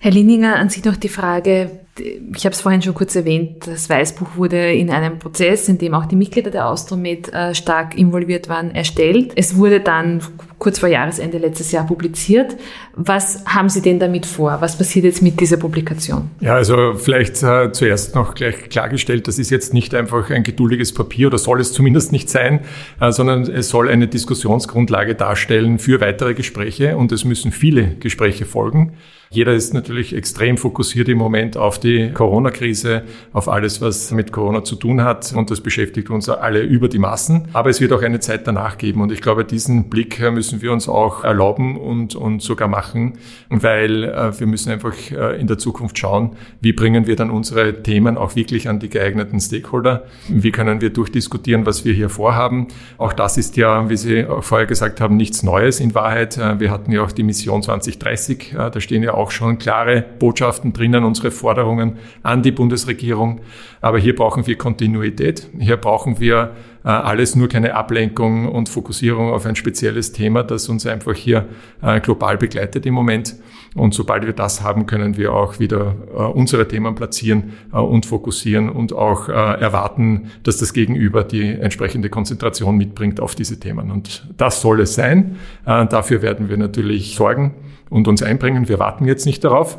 Herr 0.00 0.12
Lininger, 0.12 0.56
an 0.56 0.68
Sie 0.68 0.80
noch 0.84 0.96
die 0.96 1.08
Frage, 1.08 1.80
ich 1.98 2.44
habe 2.44 2.54
es 2.54 2.60
vorhin 2.60 2.82
schon 2.82 2.94
kurz 2.94 3.16
erwähnt, 3.16 3.66
das 3.66 3.90
Weißbuch 3.90 4.36
wurde 4.36 4.72
in 4.72 4.90
einem 4.90 5.18
Prozess, 5.18 5.68
in 5.68 5.78
dem 5.78 5.92
auch 5.94 6.06
die 6.06 6.14
Mitglieder 6.14 6.52
der 6.52 6.68
Austromed 6.68 7.32
äh, 7.32 7.52
stark 7.52 7.98
involviert 7.98 8.48
waren, 8.48 8.70
erstellt. 8.72 9.32
Es 9.34 9.56
wurde 9.56 9.80
dann 9.80 10.22
kurz 10.58 10.78
vor 10.78 10.88
Jahresende 10.88 11.38
letztes 11.38 11.72
Jahr 11.72 11.84
publiziert. 11.84 12.56
Was 12.94 13.44
haben 13.46 13.68
Sie 13.68 13.82
denn 13.82 13.98
damit 13.98 14.26
vor? 14.26 14.58
Was 14.60 14.78
passiert 14.78 15.04
jetzt 15.04 15.22
mit 15.22 15.40
dieser 15.40 15.56
Publikation? 15.56 16.30
Ja, 16.40 16.54
also 16.54 16.94
vielleicht 16.94 17.42
äh, 17.42 17.72
zuerst 17.72 18.14
noch 18.14 18.34
gleich 18.34 18.68
klargestellt, 18.68 19.26
das 19.26 19.40
ist 19.40 19.50
jetzt 19.50 19.74
nicht 19.74 19.96
einfach 19.96 20.30
ein 20.30 20.44
geduldiges 20.44 20.94
Papier 20.94 21.26
oder 21.26 21.38
soll 21.38 21.60
es 21.60 21.72
zumindest 21.72 22.12
nicht 22.12 22.30
sein, 22.30 22.60
äh, 23.00 23.10
sondern 23.10 23.42
es 23.42 23.68
soll 23.68 23.88
eine 23.88 24.06
Diskussionsgrundlage 24.06 25.16
darstellen 25.16 25.80
für 25.80 26.00
weitere 26.00 26.34
Gespräche 26.34 26.96
und 26.96 27.10
es 27.10 27.24
müssen 27.24 27.50
viele 27.50 27.96
Gespräche 27.96 28.44
folgen. 28.44 28.92
Jeder 29.30 29.52
ist 29.52 29.74
natürlich 29.74 30.14
extrem 30.14 30.56
fokussiert 30.56 31.08
im 31.08 31.18
Moment 31.18 31.58
auf 31.58 31.78
die 31.78 32.12
Corona-Krise, 32.12 33.02
auf 33.32 33.48
alles, 33.48 33.82
was 33.82 34.10
mit 34.10 34.32
Corona 34.32 34.64
zu 34.64 34.76
tun 34.76 35.04
hat. 35.04 35.34
Und 35.34 35.50
das 35.50 35.60
beschäftigt 35.60 36.08
uns 36.08 36.28
alle 36.30 36.62
über 36.62 36.88
die 36.88 36.98
Massen. 36.98 37.48
Aber 37.52 37.68
es 37.68 37.80
wird 37.80 37.92
auch 37.92 38.02
eine 38.02 38.20
Zeit 38.20 38.46
danach 38.46 38.78
geben. 38.78 39.02
Und 39.02 39.12
ich 39.12 39.20
glaube, 39.20 39.44
diesen 39.44 39.90
Blick 39.90 40.18
müssen 40.32 40.62
wir 40.62 40.72
uns 40.72 40.88
auch 40.88 41.24
erlauben 41.24 41.76
und, 41.76 42.14
und 42.14 42.40
sogar 42.40 42.68
machen, 42.68 43.18
weil 43.50 44.04
äh, 44.04 44.38
wir 44.38 44.46
müssen 44.46 44.72
einfach 44.72 44.94
äh, 45.10 45.38
in 45.38 45.46
der 45.46 45.58
Zukunft 45.58 45.98
schauen, 45.98 46.36
wie 46.60 46.72
bringen 46.72 47.06
wir 47.06 47.16
dann 47.16 47.30
unsere 47.30 47.82
Themen 47.82 48.16
auch 48.16 48.34
wirklich 48.34 48.68
an 48.68 48.80
die 48.80 48.88
geeigneten 48.88 49.40
Stakeholder? 49.40 50.04
Wie 50.28 50.52
können 50.52 50.80
wir 50.80 50.90
durchdiskutieren, 50.90 51.66
was 51.66 51.84
wir 51.84 51.92
hier 51.92 52.08
vorhaben? 52.08 52.68
Auch 52.96 53.12
das 53.12 53.36
ist 53.36 53.58
ja, 53.58 53.90
wie 53.90 53.96
Sie 53.96 54.26
vorher 54.40 54.66
gesagt 54.66 55.02
haben, 55.02 55.16
nichts 55.16 55.42
Neues 55.42 55.80
in 55.80 55.94
Wahrheit. 55.94 56.38
Äh, 56.38 56.60
wir 56.60 56.70
hatten 56.70 56.92
ja 56.92 57.02
auch 57.02 57.12
die 57.12 57.24
Mission 57.24 57.62
2030. 57.62 58.54
Äh, 58.54 58.70
da 58.70 58.80
stehen 58.80 59.02
ja 59.02 59.17
auch 59.18 59.30
schon 59.30 59.58
klare 59.58 60.04
Botschaften 60.18 60.72
drinnen, 60.72 61.04
unsere 61.04 61.30
Forderungen 61.30 61.98
an 62.22 62.42
die 62.42 62.52
Bundesregierung. 62.52 63.40
Aber 63.80 63.98
hier 63.98 64.14
brauchen 64.14 64.46
wir 64.46 64.56
Kontinuität. 64.56 65.48
Hier 65.58 65.76
brauchen 65.76 66.20
wir 66.20 66.52
äh, 66.84 66.88
alles 66.88 67.36
nur 67.36 67.48
keine 67.48 67.74
Ablenkung 67.74 68.48
und 68.48 68.68
Fokussierung 68.68 69.30
auf 69.30 69.44
ein 69.44 69.56
spezielles 69.56 70.12
Thema, 70.12 70.42
das 70.42 70.68
uns 70.68 70.86
einfach 70.86 71.14
hier 71.14 71.46
äh, 71.82 72.00
global 72.00 72.38
begleitet 72.38 72.86
im 72.86 72.94
Moment. 72.94 73.36
Und 73.74 73.92
sobald 73.92 74.24
wir 74.24 74.32
das 74.32 74.62
haben, 74.62 74.86
können 74.86 75.16
wir 75.16 75.34
auch 75.34 75.58
wieder 75.58 75.96
äh, 76.10 76.22
unsere 76.22 76.66
Themen 76.66 76.94
platzieren 76.94 77.52
und 77.70 78.06
fokussieren 78.06 78.70
und 78.70 78.92
auch 78.92 79.28
erwarten, 79.28 80.30
dass 80.42 80.56
das 80.56 80.72
Gegenüber 80.72 81.22
die 81.24 81.52
entsprechende 81.52 82.08
Konzentration 82.08 82.76
mitbringt 82.76 83.20
auf 83.20 83.34
diese 83.34 83.60
Themen. 83.60 83.90
Und 83.90 84.26
das 84.36 84.62
soll 84.62 84.80
es 84.80 84.94
sein. 84.94 85.36
Dafür 85.64 86.22
werden 86.22 86.48
wir 86.48 86.56
natürlich 86.56 87.14
sorgen 87.14 87.54
und 87.90 88.08
uns 88.08 88.22
einbringen. 88.22 88.68
Wir 88.68 88.78
warten 88.78 89.06
jetzt 89.06 89.26
nicht 89.26 89.44
darauf 89.44 89.78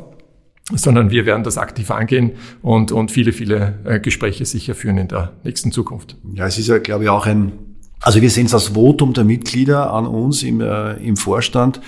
sondern 0.72 1.10
wir 1.10 1.26
werden 1.26 1.42
das 1.42 1.58
aktiv 1.58 1.90
angehen 1.90 2.32
und, 2.62 2.92
und 2.92 3.10
viele, 3.10 3.32
viele 3.32 3.78
äh, 3.84 4.00
Gespräche 4.00 4.44
sicher 4.44 4.74
führen 4.74 4.98
in 4.98 5.08
der 5.08 5.32
nächsten 5.44 5.72
Zukunft. 5.72 6.16
Ja, 6.34 6.46
es 6.46 6.58
ist 6.58 6.68
ja, 6.68 6.78
glaube 6.78 7.04
ich, 7.04 7.10
auch 7.10 7.26
ein, 7.26 7.52
also 8.00 8.22
wir 8.22 8.30
sehen 8.30 8.46
es 8.46 8.54
als 8.54 8.68
Votum 8.68 9.12
der 9.12 9.24
Mitglieder 9.24 9.92
an 9.92 10.06
uns 10.06 10.42
im, 10.42 10.60
äh, 10.60 10.92
im 10.94 11.16
Vorstand, 11.16 11.80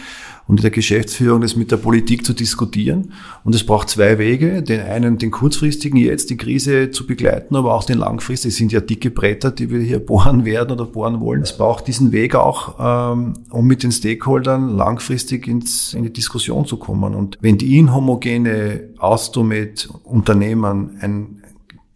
und 0.48 0.58
in 0.58 0.62
der 0.62 0.70
Geschäftsführung 0.70 1.40
das 1.40 1.56
mit 1.56 1.70
der 1.70 1.76
Politik 1.76 2.26
zu 2.26 2.32
diskutieren. 2.32 3.12
Und 3.44 3.54
es 3.54 3.64
braucht 3.64 3.88
zwei 3.88 4.18
Wege. 4.18 4.62
Den 4.62 4.80
einen, 4.80 5.18
den 5.18 5.30
kurzfristigen 5.30 5.98
jetzt, 5.98 6.30
die 6.30 6.36
Krise 6.36 6.90
zu 6.90 7.06
begleiten, 7.06 7.54
aber 7.56 7.74
auch 7.74 7.84
den 7.84 7.98
langfristigen. 7.98 8.50
Es 8.50 8.56
sind 8.56 8.72
ja 8.72 8.80
dicke 8.80 9.10
Bretter, 9.10 9.50
die 9.50 9.70
wir 9.70 9.80
hier 9.80 9.98
bohren 10.04 10.44
werden 10.44 10.72
oder 10.72 10.84
bohren 10.84 11.20
wollen. 11.20 11.42
Es 11.42 11.56
braucht 11.56 11.86
diesen 11.86 12.12
Weg 12.12 12.34
auch, 12.34 13.12
ähm, 13.14 13.34
um 13.50 13.66
mit 13.66 13.82
den 13.82 13.92
Stakeholdern 13.92 14.76
langfristig 14.76 15.46
ins, 15.46 15.94
in 15.94 16.02
die 16.02 16.12
Diskussion 16.12 16.66
zu 16.66 16.76
kommen. 16.76 17.14
Und 17.14 17.38
wenn 17.40 17.58
die 17.58 17.78
inhomogene 17.78 18.90
Austromed 18.98 19.88
Unternehmen 20.04 20.98
ein 21.00 21.42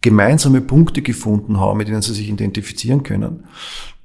gemeinsame 0.01 0.61
Punkte 0.61 1.01
gefunden 1.01 1.59
haben, 1.59 1.77
mit 1.77 1.87
denen 1.89 2.01
sie 2.01 2.13
sich 2.13 2.29
identifizieren 2.29 3.03
können, 3.03 3.43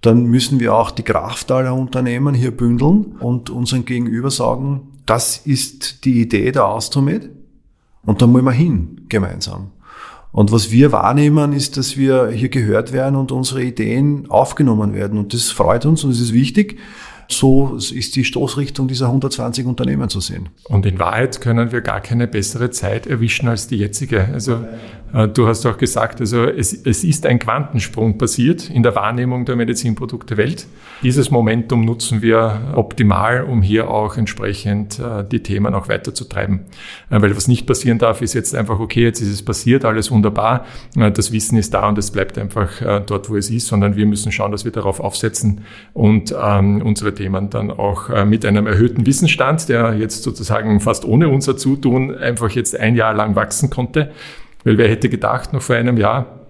dann 0.02 0.26
müssen 0.26 0.60
wir 0.60 0.74
auch 0.74 0.90
die 0.90 1.04
Kraft 1.04 1.50
aller 1.50 1.74
Unternehmen 1.74 2.34
hier 2.34 2.50
bündeln 2.50 3.16
und 3.20 3.50
unseren 3.50 3.84
Gegenüber 3.84 4.30
sagen, 4.30 4.88
das 5.06 5.38
ist 5.38 6.04
die 6.04 6.20
Idee 6.20 6.52
der 6.52 6.66
Austromed 6.66 7.30
und 8.04 8.20
da 8.20 8.32
wollen 8.32 8.44
wir 8.44 8.52
hin 8.52 9.06
gemeinsam. 9.08 9.70
Und 10.32 10.50
was 10.50 10.70
wir 10.70 10.92
wahrnehmen, 10.92 11.52
ist, 11.52 11.76
dass 11.76 11.96
wir 11.96 12.28
hier 12.28 12.48
gehört 12.48 12.92
werden 12.92 13.16
und 13.16 13.32
unsere 13.32 13.62
Ideen 13.62 14.30
aufgenommen 14.30 14.94
werden. 14.94 15.18
Und 15.18 15.34
das 15.34 15.50
freut 15.50 15.84
uns 15.84 16.04
und 16.04 16.10
es 16.10 16.20
ist 16.20 16.32
wichtig. 16.32 16.78
So 17.28 17.76
ist 17.76 18.16
die 18.16 18.24
Stoßrichtung 18.24 18.88
dieser 18.88 19.06
120 19.06 19.66
Unternehmen 19.66 20.08
zu 20.08 20.20
sehen. 20.20 20.48
Und 20.64 20.86
in 20.86 20.98
Wahrheit 20.98 21.40
können 21.40 21.70
wir 21.70 21.82
gar 21.82 22.00
keine 22.00 22.26
bessere 22.26 22.70
Zeit 22.70 23.06
erwischen 23.06 23.48
als 23.48 23.68
die 23.68 23.76
jetzige. 23.76 24.28
Also 24.32 24.64
du 25.34 25.46
hast 25.46 25.66
auch 25.66 25.76
gesagt, 25.76 26.20
also 26.20 26.44
es, 26.44 26.72
es 26.72 27.04
ist 27.04 27.26
ein 27.26 27.38
Quantensprung 27.38 28.16
passiert 28.16 28.70
in 28.70 28.82
der 28.82 28.94
Wahrnehmung 28.94 29.44
der 29.44 29.56
Medizinprodukte 29.56 30.36
Welt. 30.36 30.66
Dieses 31.02 31.30
Momentum 31.30 31.84
nutzen 31.84 32.22
wir 32.22 32.72
optimal, 32.74 33.44
um 33.44 33.60
hier 33.60 33.90
auch 33.90 34.16
entsprechend 34.16 34.98
äh, 34.98 35.24
die 35.24 35.42
Themen 35.42 35.74
auch 35.74 35.88
weiterzutreiben. 35.88 36.60
Äh, 37.10 37.20
weil 37.20 37.36
was 37.36 37.48
nicht 37.48 37.66
passieren 37.66 37.98
darf, 37.98 38.22
ist 38.22 38.34
jetzt 38.34 38.54
einfach, 38.54 38.80
okay, 38.80 39.02
jetzt 39.02 39.20
ist 39.20 39.32
es 39.32 39.44
passiert, 39.44 39.84
alles 39.84 40.10
wunderbar, 40.10 40.64
das 40.94 41.32
Wissen 41.32 41.58
ist 41.58 41.74
da 41.74 41.88
und 41.88 41.98
es 41.98 42.10
bleibt 42.10 42.38
einfach 42.38 43.02
dort, 43.06 43.28
wo 43.30 43.36
es 43.36 43.50
ist, 43.50 43.66
sondern 43.66 43.96
wir 43.96 44.06
müssen 44.06 44.32
schauen, 44.32 44.52
dass 44.52 44.64
wir 44.64 44.72
darauf 44.72 45.00
aufsetzen 45.00 45.62
und 45.92 46.34
ähm, 46.40 46.82
unsere 46.82 47.14
Themen 47.14 47.50
dann 47.50 47.70
auch 47.70 48.08
mit 48.24 48.44
einem 48.44 48.66
erhöhten 48.66 49.06
Wissensstand, 49.06 49.68
der 49.68 49.94
jetzt 49.94 50.22
sozusagen 50.22 50.80
fast 50.80 51.04
ohne 51.04 51.28
unser 51.28 51.56
Zutun 51.56 52.14
einfach 52.14 52.50
jetzt 52.50 52.78
ein 52.78 52.94
Jahr 52.94 53.14
lang 53.14 53.36
wachsen 53.36 53.70
konnte, 53.70 54.12
weil 54.64 54.78
wer 54.78 54.88
hätte 54.88 55.08
gedacht, 55.08 55.52
noch 55.52 55.62
vor 55.62 55.76
einem 55.76 55.96
Jahr, 55.96 56.42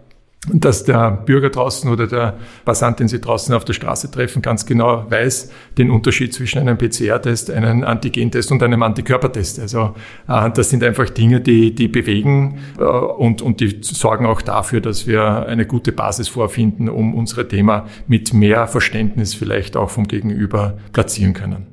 dass 0.51 0.83
der 0.83 1.12
Bürger 1.12 1.51
draußen 1.51 1.88
oder 1.88 2.09
der 2.09 2.35
Passant, 2.64 2.98
den 2.98 3.07
Sie 3.07 3.20
draußen 3.20 3.55
auf 3.55 3.64
der 3.64 3.75
Straße 3.75 4.11
treffen, 4.11 4.42
ganz 4.42 4.66
genau 4.66 5.09
weiß 5.09 5.53
den 5.79 5.90
Unterschied 5.90 6.35
zwischen 6.35 6.59
einem 6.59 6.77
PCR-Test, 6.77 7.51
einem 7.51 7.85
Antigentest 7.85 8.51
und 8.51 8.61
einem 8.62 8.83
Antikörpertest. 8.83 9.61
Also 9.61 9.94
äh, 10.27 10.51
das 10.51 10.70
sind 10.70 10.83
einfach 10.83 11.09
Dinge, 11.11 11.40
die, 11.40 11.72
die 11.75 11.87
bewegen 11.87 12.59
äh, 12.79 12.83
und, 12.83 13.40
und 13.40 13.61
die 13.61 13.79
sorgen 13.83 14.27
auch 14.27 14.42
dafür, 14.42 14.81
dass 14.81 15.07
wir 15.07 15.46
eine 15.46 15.64
gute 15.64 15.92
Basis 15.92 16.27
vorfinden, 16.27 16.88
um 16.88 17.14
unsere 17.14 17.46
Thema 17.46 17.87
mit 18.09 18.35
mehr 18.35 18.66
Verständnis 18.66 19.35
vielleicht 19.35 19.77
auch 19.77 19.90
vom 19.90 20.09
Gegenüber 20.09 20.77
platzieren 20.92 21.35
können. 21.35 21.71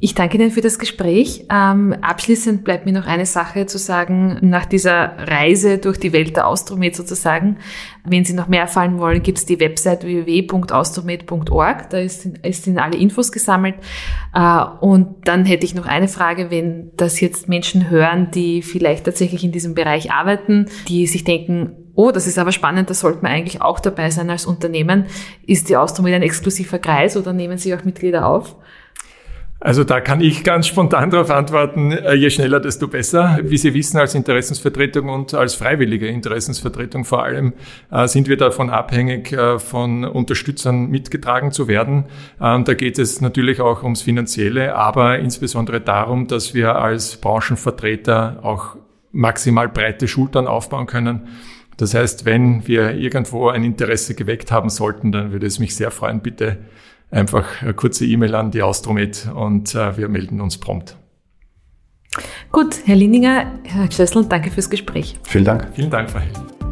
Ich 0.00 0.14
danke 0.14 0.36
Ihnen 0.36 0.50
für 0.50 0.60
das 0.60 0.78
Gespräch. 0.78 1.46
Ähm, 1.50 1.94
abschließend 2.00 2.64
bleibt 2.64 2.84
mir 2.84 2.92
noch 2.92 3.06
eine 3.06 3.26
Sache 3.26 3.66
zu 3.66 3.78
sagen. 3.78 4.38
Nach 4.42 4.66
dieser 4.66 5.16
Reise 5.18 5.78
durch 5.78 5.98
die 5.98 6.12
Welt 6.12 6.36
der 6.36 6.46
Austromed 6.46 6.94
sozusagen, 6.94 7.58
wenn 8.04 8.24
Sie 8.24 8.34
noch 8.34 8.48
mehr 8.48 8.62
erfahren 8.62 8.98
wollen, 8.98 9.22
gibt 9.22 9.38
es 9.38 9.46
die 9.46 9.60
Website 9.60 10.04
www.austromed.org. 10.04 11.90
Da 11.90 11.98
ist, 11.98 12.26
ist 12.26 12.64
sind 12.64 12.78
alle 12.78 12.98
Infos 12.98 13.32
gesammelt. 13.32 13.76
Äh, 14.34 14.64
und 14.80 15.26
dann 15.26 15.46
hätte 15.46 15.64
ich 15.64 15.74
noch 15.74 15.86
eine 15.86 16.08
Frage, 16.08 16.50
wenn 16.50 16.90
das 16.96 17.20
jetzt 17.20 17.48
Menschen 17.48 17.88
hören, 17.88 18.30
die 18.32 18.62
vielleicht 18.62 19.04
tatsächlich 19.04 19.44
in 19.44 19.52
diesem 19.52 19.74
Bereich 19.74 20.12
arbeiten, 20.12 20.66
die 20.88 21.06
sich 21.06 21.24
denken, 21.24 21.76
Oh, 21.96 22.10
das 22.10 22.26
ist 22.26 22.40
aber 22.40 22.50
spannend, 22.50 22.90
da 22.90 22.94
sollte 22.94 23.22
man 23.22 23.30
eigentlich 23.30 23.62
auch 23.62 23.78
dabei 23.78 24.10
sein 24.10 24.28
als 24.28 24.46
Unternehmen. 24.46 25.06
Ist 25.46 25.68
die 25.68 25.76
Austromed 25.76 26.12
ein 26.12 26.22
exklusiver 26.22 26.80
Kreis 26.80 27.16
oder 27.16 27.32
nehmen 27.32 27.56
Sie 27.56 27.72
auch 27.72 27.84
Mitglieder 27.84 28.26
auf? 28.26 28.56
Also 29.64 29.82
da 29.82 30.02
kann 30.02 30.20
ich 30.20 30.44
ganz 30.44 30.66
spontan 30.66 31.08
darauf 31.08 31.30
antworten, 31.30 31.90
äh, 31.90 32.12
je 32.12 32.28
schneller, 32.28 32.60
desto 32.60 32.86
besser. 32.86 33.38
Wie 33.44 33.56
Sie 33.56 33.72
wissen, 33.72 33.96
als 33.96 34.14
Interessensvertretung 34.14 35.08
und 35.08 35.32
als 35.32 35.54
freiwillige 35.54 36.06
Interessensvertretung 36.06 37.06
vor 37.06 37.22
allem 37.22 37.54
äh, 37.90 38.06
sind 38.06 38.28
wir 38.28 38.36
davon 38.36 38.68
abhängig, 38.68 39.32
äh, 39.32 39.58
von 39.58 40.04
Unterstützern 40.04 40.90
mitgetragen 40.90 41.50
zu 41.50 41.66
werden. 41.66 42.04
Ähm, 42.42 42.64
da 42.64 42.74
geht 42.74 42.98
es 42.98 43.22
natürlich 43.22 43.62
auch 43.62 43.82
ums 43.82 44.02
Finanzielle, 44.02 44.74
aber 44.74 45.18
insbesondere 45.18 45.80
darum, 45.80 46.26
dass 46.26 46.52
wir 46.52 46.76
als 46.76 47.16
Branchenvertreter 47.16 48.40
auch 48.42 48.76
maximal 49.12 49.70
breite 49.70 50.08
Schultern 50.08 50.46
aufbauen 50.46 50.84
können. 50.84 51.28
Das 51.78 51.94
heißt, 51.94 52.26
wenn 52.26 52.68
wir 52.68 52.96
irgendwo 52.96 53.48
ein 53.48 53.64
Interesse 53.64 54.14
geweckt 54.14 54.52
haben 54.52 54.68
sollten, 54.68 55.10
dann 55.10 55.32
würde 55.32 55.46
es 55.46 55.58
mich 55.58 55.74
sehr 55.74 55.90
freuen, 55.90 56.20
bitte 56.20 56.58
einfach 57.14 57.62
eine 57.62 57.74
kurze 57.74 58.04
E-Mail 58.04 58.34
an 58.34 58.50
die 58.50 58.62
Austromed 58.62 59.28
und 59.34 59.74
äh, 59.74 59.96
wir 59.96 60.08
melden 60.08 60.40
uns 60.40 60.58
prompt. 60.58 60.96
Gut, 62.52 62.76
Herr 62.84 62.96
Lininger, 62.96 63.46
Herr 63.64 63.90
Schlössl, 63.90 64.26
danke 64.28 64.50
fürs 64.50 64.70
Gespräch. 64.70 65.18
Vielen 65.24 65.44
Dank. 65.44 65.68
Vielen 65.74 65.90
Dank, 65.90 66.10
Frau 66.10 66.20
Held. 66.20 66.63